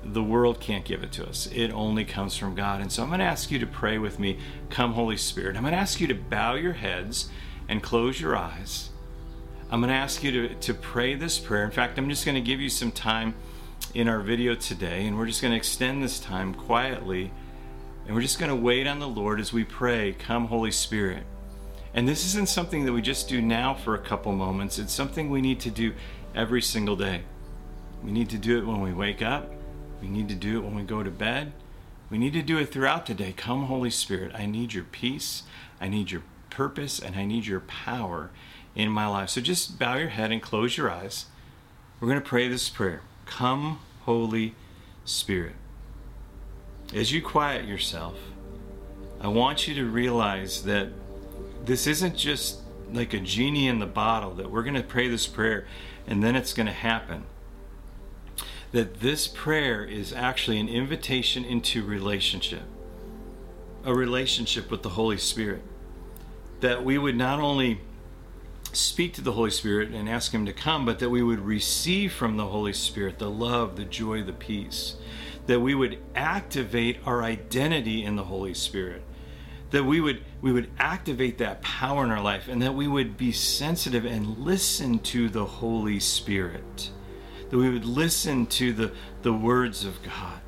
The 0.05 0.23
world 0.23 0.59
can't 0.59 0.85
give 0.85 1.03
it 1.03 1.11
to 1.13 1.27
us. 1.27 1.47
It 1.53 1.71
only 1.71 2.05
comes 2.05 2.35
from 2.35 2.55
God. 2.55 2.81
And 2.81 2.91
so 2.91 3.03
I'm 3.03 3.09
going 3.09 3.19
to 3.19 3.25
ask 3.25 3.51
you 3.51 3.59
to 3.59 3.67
pray 3.67 3.97
with 3.97 4.19
me, 4.19 4.37
Come, 4.69 4.93
Holy 4.93 5.17
Spirit. 5.17 5.55
I'm 5.55 5.63
going 5.63 5.73
to 5.73 5.79
ask 5.79 5.99
you 6.01 6.07
to 6.07 6.15
bow 6.15 6.55
your 6.55 6.73
heads 6.73 7.29
and 7.69 7.81
close 7.81 8.19
your 8.19 8.35
eyes. 8.35 8.89
I'm 9.71 9.79
going 9.79 9.89
to 9.89 9.95
ask 9.95 10.23
you 10.23 10.31
to, 10.31 10.55
to 10.55 10.73
pray 10.73 11.15
this 11.15 11.39
prayer. 11.39 11.63
In 11.63 11.71
fact, 11.71 11.97
I'm 11.97 12.09
just 12.09 12.25
going 12.25 12.35
to 12.35 12.41
give 12.41 12.59
you 12.59 12.69
some 12.69 12.91
time 12.91 13.33
in 13.93 14.07
our 14.07 14.19
video 14.19 14.55
today, 14.55 15.07
and 15.07 15.17
we're 15.17 15.25
just 15.25 15.41
going 15.41 15.51
to 15.51 15.57
extend 15.57 16.03
this 16.03 16.19
time 16.19 16.53
quietly 16.53 17.31
and 18.05 18.15
we're 18.15 18.21
just 18.21 18.39
going 18.39 18.49
to 18.49 18.55
wait 18.55 18.85
on 18.85 18.99
the 18.99 19.07
Lord 19.07 19.39
as 19.39 19.53
we 19.53 19.63
pray, 19.63 20.13
Come, 20.13 20.47
Holy 20.47 20.71
Spirit. 20.71 21.23
And 21.93 22.07
this 22.07 22.25
isn't 22.25 22.49
something 22.49 22.85
that 22.85 22.91
we 22.91 23.01
just 23.01 23.29
do 23.29 23.41
now 23.41 23.73
for 23.73 23.95
a 23.95 23.99
couple 23.99 24.31
moments, 24.33 24.77
it's 24.79 24.93
something 24.93 25.29
we 25.29 25.41
need 25.41 25.59
to 25.61 25.71
do 25.71 25.93
every 26.35 26.61
single 26.61 26.95
day. 26.95 27.21
We 28.03 28.11
need 28.11 28.29
to 28.31 28.37
do 28.37 28.57
it 28.57 28.65
when 28.65 28.81
we 28.81 28.91
wake 28.91 29.21
up, 29.21 29.51
we 30.03 30.09
need 30.09 30.29
to 30.29 30.35
do 30.35 30.57
it 30.59 30.63
when 30.63 30.75
we 30.75 30.83
go 30.83 31.01
to 31.01 31.09
bed, 31.09 31.53
we 32.09 32.17
need 32.17 32.33
to 32.33 32.41
do 32.43 32.59
it 32.59 32.71
throughout 32.71 33.07
the 33.07 33.15
day. 33.15 33.33
Come, 33.35 33.63
Holy 33.63 33.89
Spirit, 33.89 34.31
I 34.35 34.45
need 34.45 34.73
your 34.73 34.83
peace, 34.83 35.43
I 35.81 35.87
need 35.87 36.11
your 36.11 36.23
purpose, 36.51 36.99
and 36.99 37.15
I 37.15 37.25
need 37.25 37.47
your 37.47 37.61
power 37.61 38.29
in 38.75 38.89
my 38.89 39.07
life. 39.07 39.29
So 39.29 39.41
just 39.41 39.79
bow 39.79 39.95
your 39.95 40.09
head 40.09 40.31
and 40.31 40.41
close 40.41 40.77
your 40.77 40.91
eyes. 40.91 41.25
We're 41.99 42.09
going 42.09 42.21
to 42.21 42.29
pray 42.29 42.47
this 42.47 42.69
prayer 42.69 43.01
Come, 43.25 43.79
Holy 44.01 44.53
Spirit 45.05 45.55
as 46.93 47.11
you 47.11 47.21
quiet 47.21 47.65
yourself, 47.65 48.17
I 49.19 49.27
want 49.27 49.67
you 49.67 49.73
to 49.75 49.85
realize 49.85 50.63
that 50.63 50.89
this 51.65 51.87
isn't 51.87 52.15
just 52.15 52.59
like 52.91 53.13
a 53.13 53.19
genie 53.19 53.67
in 53.67 53.79
the 53.79 53.85
bottle, 53.85 54.31
that 54.35 54.51
we're 54.51 54.63
going 54.63 54.75
to 54.75 54.83
pray 54.83 55.07
this 55.07 55.25
prayer 55.25 55.65
and 56.05 56.21
then 56.21 56.35
it's 56.35 56.53
going 56.53 56.67
to 56.67 56.73
happen. 56.73 57.23
That 58.73 58.99
this 58.99 59.27
prayer 59.27 59.83
is 59.85 60.11
actually 60.11 60.59
an 60.59 60.67
invitation 60.67 61.45
into 61.45 61.83
relationship, 61.83 62.63
a 63.85 63.95
relationship 63.95 64.69
with 64.69 64.83
the 64.83 64.89
Holy 64.89 65.17
Spirit. 65.17 65.61
That 66.59 66.83
we 66.83 66.97
would 66.97 67.15
not 67.15 67.39
only 67.39 67.79
speak 68.73 69.13
to 69.13 69.21
the 69.21 69.31
Holy 69.31 69.51
Spirit 69.51 69.91
and 69.91 70.09
ask 70.09 70.33
Him 70.33 70.45
to 70.45 70.53
come, 70.53 70.85
but 70.85 70.99
that 70.99 71.09
we 71.09 71.23
would 71.23 71.39
receive 71.39 72.11
from 72.11 72.35
the 72.35 72.47
Holy 72.47 72.73
Spirit 72.73 73.19
the 73.19 73.29
love, 73.29 73.77
the 73.77 73.85
joy, 73.85 74.21
the 74.21 74.33
peace 74.33 74.97
that 75.47 75.59
we 75.59 75.75
would 75.75 75.99
activate 76.15 76.99
our 77.05 77.23
identity 77.23 78.03
in 78.03 78.15
the 78.15 78.23
Holy 78.23 78.53
Spirit. 78.53 79.03
That 79.71 79.85
we 79.85 79.99
would 79.99 80.23
we 80.41 80.51
would 80.51 80.69
activate 80.77 81.39
that 81.39 81.61
power 81.61 82.03
in 82.03 82.11
our 82.11 82.21
life 82.21 82.47
and 82.47 82.61
that 82.61 82.75
we 82.75 82.87
would 82.87 83.17
be 83.17 83.31
sensitive 83.31 84.05
and 84.05 84.37
listen 84.37 84.99
to 84.99 85.29
the 85.29 85.45
Holy 85.45 85.99
Spirit. 85.99 86.91
That 87.53 87.59
we 87.59 87.69
would 87.69 87.85
listen 87.85 88.47
to 88.47 88.73
the, 88.73 88.91
the 89.21 89.31
words 89.31 89.85
of 89.85 90.01
God. 90.01 90.41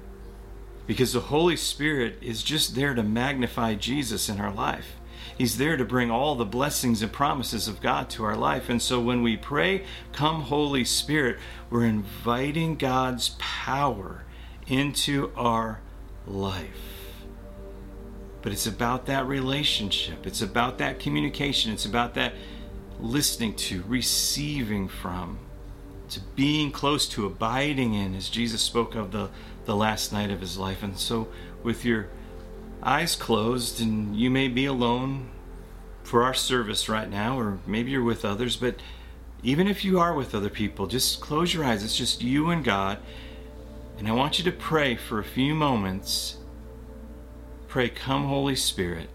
Because 0.87 1.13
the 1.13 1.19
Holy 1.19 1.55
Spirit 1.55 2.17
is 2.19 2.41
just 2.41 2.73
there 2.73 2.95
to 2.95 3.03
magnify 3.03 3.75
Jesus 3.75 4.27
in 4.27 4.41
our 4.41 4.51
life. 4.51 4.93
He's 5.37 5.59
there 5.59 5.77
to 5.77 5.85
bring 5.85 6.09
all 6.09 6.33
the 6.33 6.45
blessings 6.45 7.03
and 7.03 7.11
promises 7.11 7.67
of 7.67 7.79
God 7.79 8.09
to 8.09 8.23
our 8.23 8.35
life. 8.35 8.69
And 8.69 8.81
so 8.81 8.99
when 8.99 9.21
we 9.21 9.37
pray, 9.37 9.83
Come, 10.13 10.41
Holy 10.41 10.83
Spirit, 10.83 11.37
we're 11.69 11.85
inviting 11.85 12.75
God's 12.75 13.35
power 13.37 14.23
into 14.65 15.31
our 15.35 15.81
life. 16.25 17.21
But 18.41 18.51
it's 18.51 18.65
about 18.65 19.05
that 19.05 19.27
relationship, 19.27 20.25
it's 20.25 20.41
about 20.41 20.79
that 20.79 20.97
communication, 20.97 21.71
it's 21.71 21.85
about 21.85 22.15
that 22.15 22.33
listening 22.99 23.53
to, 23.57 23.83
receiving 23.83 24.87
from, 24.87 25.37
to 26.15 26.19
being 26.36 26.71
close 26.71 27.08
to, 27.10 27.25
abiding 27.25 27.93
in, 27.93 28.15
as 28.15 28.30
Jesus 28.30 28.62
spoke 28.62 28.95
of 28.95 29.12
the, 29.12 29.30
the 29.65 29.75
last 29.75 30.12
night 30.12 30.32
of 30.32 30.41
his 30.41 30.58
life. 30.58 30.84
And 30.84 30.97
so, 30.97 31.28
with 31.63 31.86
your 31.86 32.08
eyes 32.84 33.15
closed, 33.15 33.80
and 33.80 34.15
you 34.15 34.30
may 34.30 34.47
be 34.47 34.65
alone 34.65 35.30
for 36.04 36.23
our 36.23 36.34
service 36.34 36.89
right 36.89 37.10
now, 37.10 37.39
or 37.39 37.60
maybe 37.65 37.91
you're 37.91 38.04
with 38.04 38.25
others, 38.25 38.56
but 38.58 38.75
even 39.43 39.67
if 39.67 39.86
you 39.86 39.99
are 39.99 40.13
with 40.13 40.34
other 40.34 40.49
people, 40.49 40.88
just 40.88 41.21
close 41.21 41.54
your 41.54 41.63
eyes. 41.63 41.84
It's 41.84 41.97
just 41.97 42.23
you 42.23 42.49
and 42.49 42.63
God 42.63 42.99
and 43.97 44.08
I 44.08 44.12
want 44.12 44.38
you 44.38 44.43
to 44.45 44.51
pray 44.51 44.95
for 44.95 45.19
a 45.19 45.23
few 45.23 45.56
moments. 45.56 46.38
Pray, 47.67 47.89
Come, 47.89 48.25
Holy 48.25 48.56
Spirit, 48.56 49.10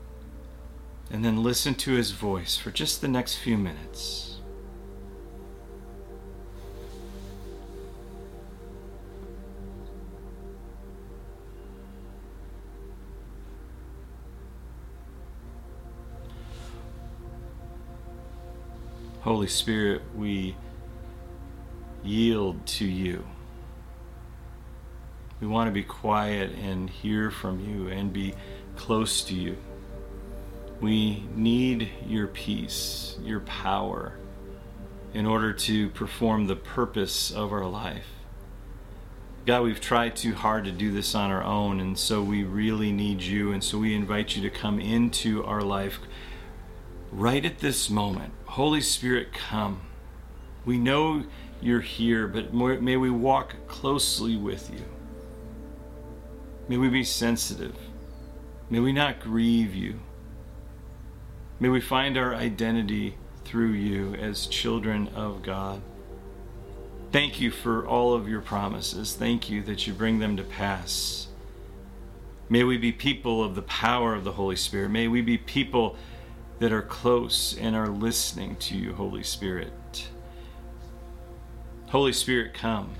and 1.10 1.24
then 1.24 1.42
listen 1.42 1.74
to 1.76 1.92
His 1.92 2.12
voice 2.12 2.56
for 2.56 2.70
just 2.70 3.00
the 3.00 3.08
next 3.08 3.36
few 3.36 3.58
minutes. 3.58 4.29
Holy 19.22 19.48
Spirit, 19.48 20.00
we 20.16 20.56
yield 22.02 22.66
to 22.66 22.86
you. 22.86 23.26
We 25.40 25.46
want 25.46 25.68
to 25.68 25.72
be 25.72 25.82
quiet 25.82 26.52
and 26.52 26.88
hear 26.88 27.30
from 27.30 27.60
you 27.60 27.88
and 27.88 28.14
be 28.14 28.34
close 28.76 29.22
to 29.24 29.34
you. 29.34 29.58
We 30.80 31.24
need 31.34 31.90
your 32.06 32.28
peace, 32.28 33.18
your 33.22 33.40
power, 33.40 34.14
in 35.12 35.26
order 35.26 35.52
to 35.52 35.90
perform 35.90 36.46
the 36.46 36.56
purpose 36.56 37.30
of 37.30 37.52
our 37.52 37.66
life. 37.66 38.06
God, 39.44 39.64
we've 39.64 39.80
tried 39.80 40.16
too 40.16 40.34
hard 40.34 40.64
to 40.64 40.72
do 40.72 40.92
this 40.92 41.14
on 41.14 41.30
our 41.30 41.44
own, 41.44 41.78
and 41.78 41.98
so 41.98 42.22
we 42.22 42.42
really 42.42 42.90
need 42.90 43.20
you. 43.20 43.52
And 43.52 43.62
so 43.62 43.78
we 43.78 43.94
invite 43.94 44.34
you 44.34 44.40
to 44.42 44.50
come 44.50 44.80
into 44.80 45.44
our 45.44 45.62
life 45.62 45.98
right 47.10 47.44
at 47.44 47.58
this 47.58 47.90
moment. 47.90 48.32
Holy 48.46 48.80
Spirit, 48.80 49.32
come. 49.32 49.82
We 50.64 50.78
know 50.78 51.24
you're 51.60 51.80
here, 51.80 52.26
but 52.26 52.54
may 52.54 52.96
we 52.96 53.10
walk 53.10 53.54
closely 53.66 54.36
with 54.36 54.70
you. 54.72 54.84
May 56.68 56.76
we 56.76 56.88
be 56.88 57.04
sensitive. 57.04 57.76
May 58.68 58.80
we 58.80 58.92
not 58.92 59.20
grieve 59.20 59.74
you. 59.74 60.00
May 61.58 61.68
we 61.68 61.80
find 61.80 62.16
our 62.16 62.34
identity 62.34 63.16
through 63.44 63.72
you 63.72 64.14
as 64.14 64.46
children 64.46 65.08
of 65.08 65.42
God. 65.42 65.82
Thank 67.12 67.40
you 67.40 67.50
for 67.50 67.84
all 67.84 68.14
of 68.14 68.28
your 68.28 68.40
promises. 68.40 69.14
Thank 69.14 69.50
you 69.50 69.62
that 69.64 69.86
you 69.86 69.92
bring 69.92 70.20
them 70.20 70.36
to 70.36 70.44
pass. 70.44 71.26
May 72.48 72.62
we 72.62 72.78
be 72.78 72.92
people 72.92 73.42
of 73.42 73.56
the 73.56 73.62
power 73.62 74.14
of 74.14 74.22
the 74.22 74.32
Holy 74.32 74.56
Spirit. 74.56 74.90
May 74.90 75.08
we 75.08 75.20
be 75.20 75.36
people 75.36 75.96
that 76.60 76.72
are 76.72 76.82
close 76.82 77.56
and 77.56 77.74
are 77.74 77.88
listening 77.88 78.54
to 78.54 78.76
you, 78.76 78.92
Holy 78.92 79.22
Spirit. 79.22 80.08
Holy 81.88 82.12
Spirit, 82.12 82.54
come. 82.54 82.92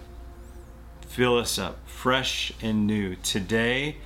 Fill 1.07 1.38
us 1.38 1.59
up 1.59 1.77
fresh 1.87 2.53
and 2.62 2.87
new 2.87 3.14
today 3.16 3.99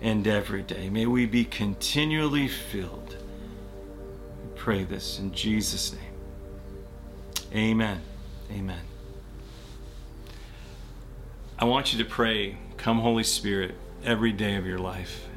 and 0.00 0.26
every 0.26 0.62
day. 0.62 0.88
May 0.88 1.04
we 1.04 1.26
be 1.26 1.44
continually 1.44 2.48
filled. 2.48 3.16
We 4.42 4.58
pray 4.58 4.84
this 4.84 5.18
in 5.18 5.32
Jesus' 5.32 5.92
name. 5.92 6.02
Amen. 7.54 8.00
Amen. 8.50 8.80
I 11.58 11.66
want 11.66 11.92
you 11.92 12.02
to 12.02 12.08
pray, 12.08 12.56
Come, 12.78 13.00
Holy 13.00 13.24
Spirit, 13.24 13.74
every 14.02 14.32
day 14.32 14.54
of 14.54 14.64
your 14.64 14.78
life 14.78 15.27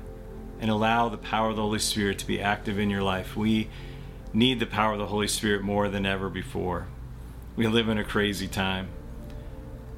and 0.61 0.69
allow 0.69 1.09
the 1.09 1.17
power 1.17 1.49
of 1.49 1.57
the 1.57 1.61
Holy 1.61 1.79
Spirit 1.79 2.19
to 2.19 2.27
be 2.27 2.39
active 2.39 2.79
in 2.79 2.89
your 2.89 3.03
life. 3.03 3.35
We 3.35 3.69
need 4.31 4.59
the 4.59 4.65
power 4.65 4.93
of 4.93 4.99
the 4.99 5.07
Holy 5.07 5.27
Spirit 5.27 5.63
more 5.63 5.89
than 5.89 6.05
ever 6.05 6.29
before. 6.29 6.87
We 7.57 7.67
live 7.67 7.89
in 7.89 7.97
a 7.97 8.03
crazy 8.03 8.47
time. 8.47 8.87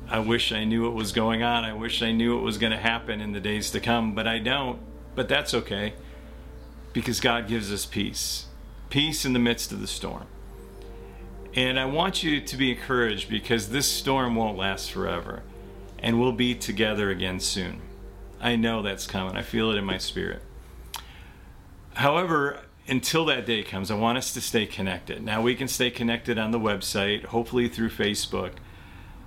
I 0.09 0.19
wish 0.19 0.51
I 0.51 0.63
knew 0.63 0.83
what 0.85 0.93
was 0.93 1.11
going 1.11 1.43
on. 1.43 1.63
I 1.63 1.73
wish 1.73 2.01
I 2.01 2.11
knew 2.11 2.35
what 2.35 2.43
was 2.43 2.57
going 2.57 2.71
to 2.71 2.77
happen 2.77 3.21
in 3.21 3.33
the 3.33 3.39
days 3.39 3.69
to 3.71 3.79
come, 3.79 4.15
but 4.15 4.27
I 4.27 4.39
don't. 4.39 4.79
But 5.13 5.29
that's 5.29 5.53
okay 5.53 5.93
because 6.93 7.19
God 7.19 7.47
gives 7.47 7.71
us 7.71 7.85
peace 7.85 8.47
peace 8.93 9.25
in 9.25 9.33
the 9.33 9.39
midst 9.39 9.71
of 9.71 9.81
the 9.81 9.87
storm. 9.87 10.27
And 11.55 11.79
I 11.79 11.85
want 11.85 12.21
you 12.21 12.39
to 12.39 12.55
be 12.55 12.69
encouraged 12.69 13.27
because 13.27 13.69
this 13.69 13.87
storm 13.87 14.35
won't 14.35 14.55
last 14.55 14.91
forever 14.91 15.41
and 15.97 16.19
we'll 16.19 16.31
be 16.31 16.53
together 16.53 17.09
again 17.09 17.39
soon. 17.39 17.81
I 18.39 18.55
know 18.55 18.83
that's 18.83 19.07
coming, 19.07 19.35
I 19.35 19.41
feel 19.41 19.71
it 19.71 19.77
in 19.77 19.83
my 19.83 19.97
spirit. 19.97 20.43
However, 21.95 22.59
until 22.87 23.25
that 23.25 23.45
day 23.45 23.63
comes, 23.63 23.91
I 23.91 23.95
want 23.95 24.17
us 24.17 24.33
to 24.33 24.41
stay 24.41 24.65
connected. 24.65 25.23
Now, 25.23 25.41
we 25.41 25.55
can 25.55 25.67
stay 25.67 25.89
connected 25.89 26.37
on 26.37 26.51
the 26.51 26.59
website, 26.59 27.25
hopefully 27.25 27.67
through 27.67 27.89
Facebook. 27.89 28.53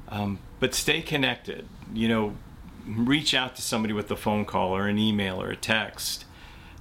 Um, 0.09 0.38
but 0.61 0.74
stay 0.74 1.02
connected. 1.02 1.66
You 1.92 2.09
know, 2.09 2.37
reach 2.87 3.35
out 3.35 3.57
to 3.57 3.62
somebody 3.62 3.92
with 3.92 4.11
a 4.11 4.16
phone 4.16 4.44
call 4.44 4.76
or 4.76 4.87
an 4.87 4.98
email 4.98 5.40
or 5.40 5.50
a 5.50 5.57
text 5.57 6.24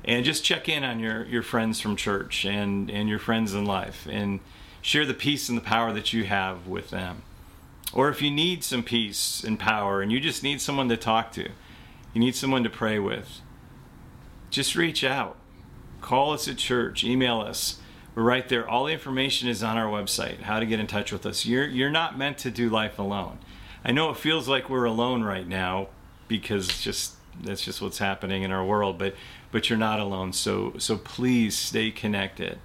and 0.05 0.23
just 0.23 0.43
check 0.43 0.69
in 0.69 0.83
on 0.83 0.99
your, 0.99 1.25
your 1.25 1.41
friends 1.41 1.81
from 1.81 1.95
church 1.95 2.45
and, 2.45 2.91
and 2.91 3.09
your 3.09 3.17
friends 3.17 3.53
in 3.53 3.65
life 3.65 4.07
and 4.09 4.39
share 4.81 5.05
the 5.05 5.15
peace 5.15 5.49
and 5.49 5.57
the 5.57 5.63
power 5.63 5.91
that 5.91 6.13
you 6.13 6.25
have 6.25 6.67
with 6.67 6.91
them. 6.91 7.23
Or 7.91 8.09
if 8.09 8.21
you 8.21 8.29
need 8.29 8.63
some 8.63 8.83
peace 8.83 9.43
and 9.43 9.59
power 9.59 10.01
and 10.01 10.11
you 10.11 10.19
just 10.19 10.43
need 10.43 10.61
someone 10.61 10.89
to 10.89 10.97
talk 10.97 11.31
to, 11.33 11.49
you 12.13 12.19
need 12.19 12.35
someone 12.35 12.63
to 12.63 12.69
pray 12.69 12.99
with, 12.99 13.41
just 14.51 14.75
reach 14.75 15.03
out. 15.03 15.37
Call 16.05 16.33
us 16.33 16.47
at 16.47 16.57
church, 16.57 17.03
email 17.03 17.41
us. 17.41 17.79
We're 18.13 18.21
right 18.21 18.47
there. 18.47 18.69
All 18.69 18.85
the 18.85 18.93
information 18.93 19.49
is 19.49 19.63
on 19.63 19.75
our 19.75 19.87
website, 19.87 20.41
how 20.41 20.59
to 20.59 20.65
get 20.67 20.79
in 20.79 20.85
touch 20.85 21.11
with 21.11 21.25
us. 21.25 21.47
You're, 21.47 21.65
you're 21.65 21.89
not 21.89 22.15
meant 22.15 22.37
to 22.39 22.51
do 22.51 22.69
life 22.69 22.99
alone. 22.99 23.39
I 23.83 23.91
know 23.91 24.11
it 24.11 24.17
feels 24.17 24.47
like 24.47 24.69
we're 24.69 24.85
alone 24.85 25.23
right 25.23 25.47
now 25.47 25.87
because 26.27 26.67
just 26.79 27.15
that's 27.41 27.63
just 27.63 27.81
what's 27.81 27.97
happening 27.97 28.43
in 28.43 28.51
our 28.51 28.63
world, 28.63 28.99
but 28.99 29.15
but 29.51 29.67
you're 29.67 29.79
not 29.79 29.99
alone. 29.99 30.31
So 30.33 30.73
so 30.77 30.95
please 30.95 31.57
stay 31.57 31.89
connected, 31.89 32.59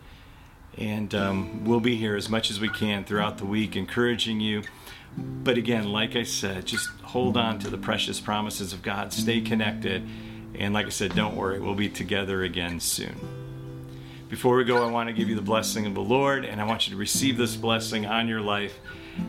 and 0.77 1.15
um, 1.15 1.65
we'll 1.65 1.81
be 1.81 1.97
here 1.97 2.17
as 2.17 2.29
much 2.29 2.51
as 2.51 2.61
we 2.61 2.69
can 2.69 3.05
throughout 3.05 3.39
the 3.39 3.47
week, 3.47 3.75
encouraging 3.75 4.41
you. 4.41 4.65
But 5.17 5.57
again, 5.57 5.89
like 5.89 6.15
I 6.15 6.25
said, 6.25 6.67
just 6.67 6.91
hold 7.05 7.39
on 7.39 7.59
to 7.61 7.71
the 7.71 7.79
precious 7.79 8.21
promises 8.21 8.75
of 8.75 8.83
God. 8.83 9.15
Stay 9.15 9.41
connected, 9.41 10.07
and 10.55 10.75
like 10.75 10.87
I 10.87 10.91
said, 10.91 11.15
don't 11.15 11.37
worry, 11.37 11.61
we'll 11.61 11.75
be 11.75 11.89
together 11.89 12.43
again 12.43 12.81
soon. 12.81 13.17
Before 14.29 14.57
we 14.57 14.65
go, 14.65 14.87
I 14.87 14.91
want 14.91 15.09
to 15.09 15.13
give 15.13 15.29
you 15.29 15.35
the 15.35 15.43
blessing 15.43 15.87
of 15.87 15.95
the 15.95 16.01
Lord, 16.01 16.45
and 16.45 16.61
I 16.61 16.65
want 16.65 16.87
you 16.87 16.93
to 16.93 16.97
receive 16.97 17.37
this 17.37 17.57
blessing 17.57 18.07
on 18.07 18.29
your 18.29 18.41
life 18.41 18.79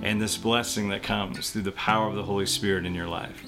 and 0.04 0.22
this 0.22 0.38
blessing 0.38 0.90
that 0.90 1.02
comes 1.02 1.50
through 1.50 1.64
the 1.64 1.72
power 1.72 2.08
of 2.08 2.16
the 2.16 2.24
Holy 2.24 2.46
Spirit 2.46 2.86
in 2.86 2.94
your 2.94 3.08
life. 3.08 3.44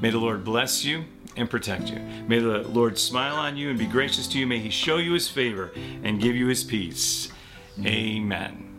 May 0.00 0.10
the 0.10 0.18
Lord 0.18 0.44
bless 0.44 0.84
you 0.84 1.04
and 1.36 1.48
protect 1.48 1.90
you. 1.90 2.00
May 2.26 2.40
the 2.40 2.62
Lord 2.62 2.98
smile 2.98 3.36
on 3.36 3.56
you 3.56 3.70
and 3.70 3.78
be 3.78 3.86
gracious 3.86 4.26
to 4.28 4.38
you. 4.38 4.46
May 4.46 4.58
He 4.58 4.70
show 4.70 4.96
you 4.96 5.12
His 5.12 5.28
favor 5.28 5.72
and 6.02 6.20
give 6.20 6.34
you 6.34 6.48
His 6.48 6.64
peace. 6.64 7.30
Amen. 7.84 8.69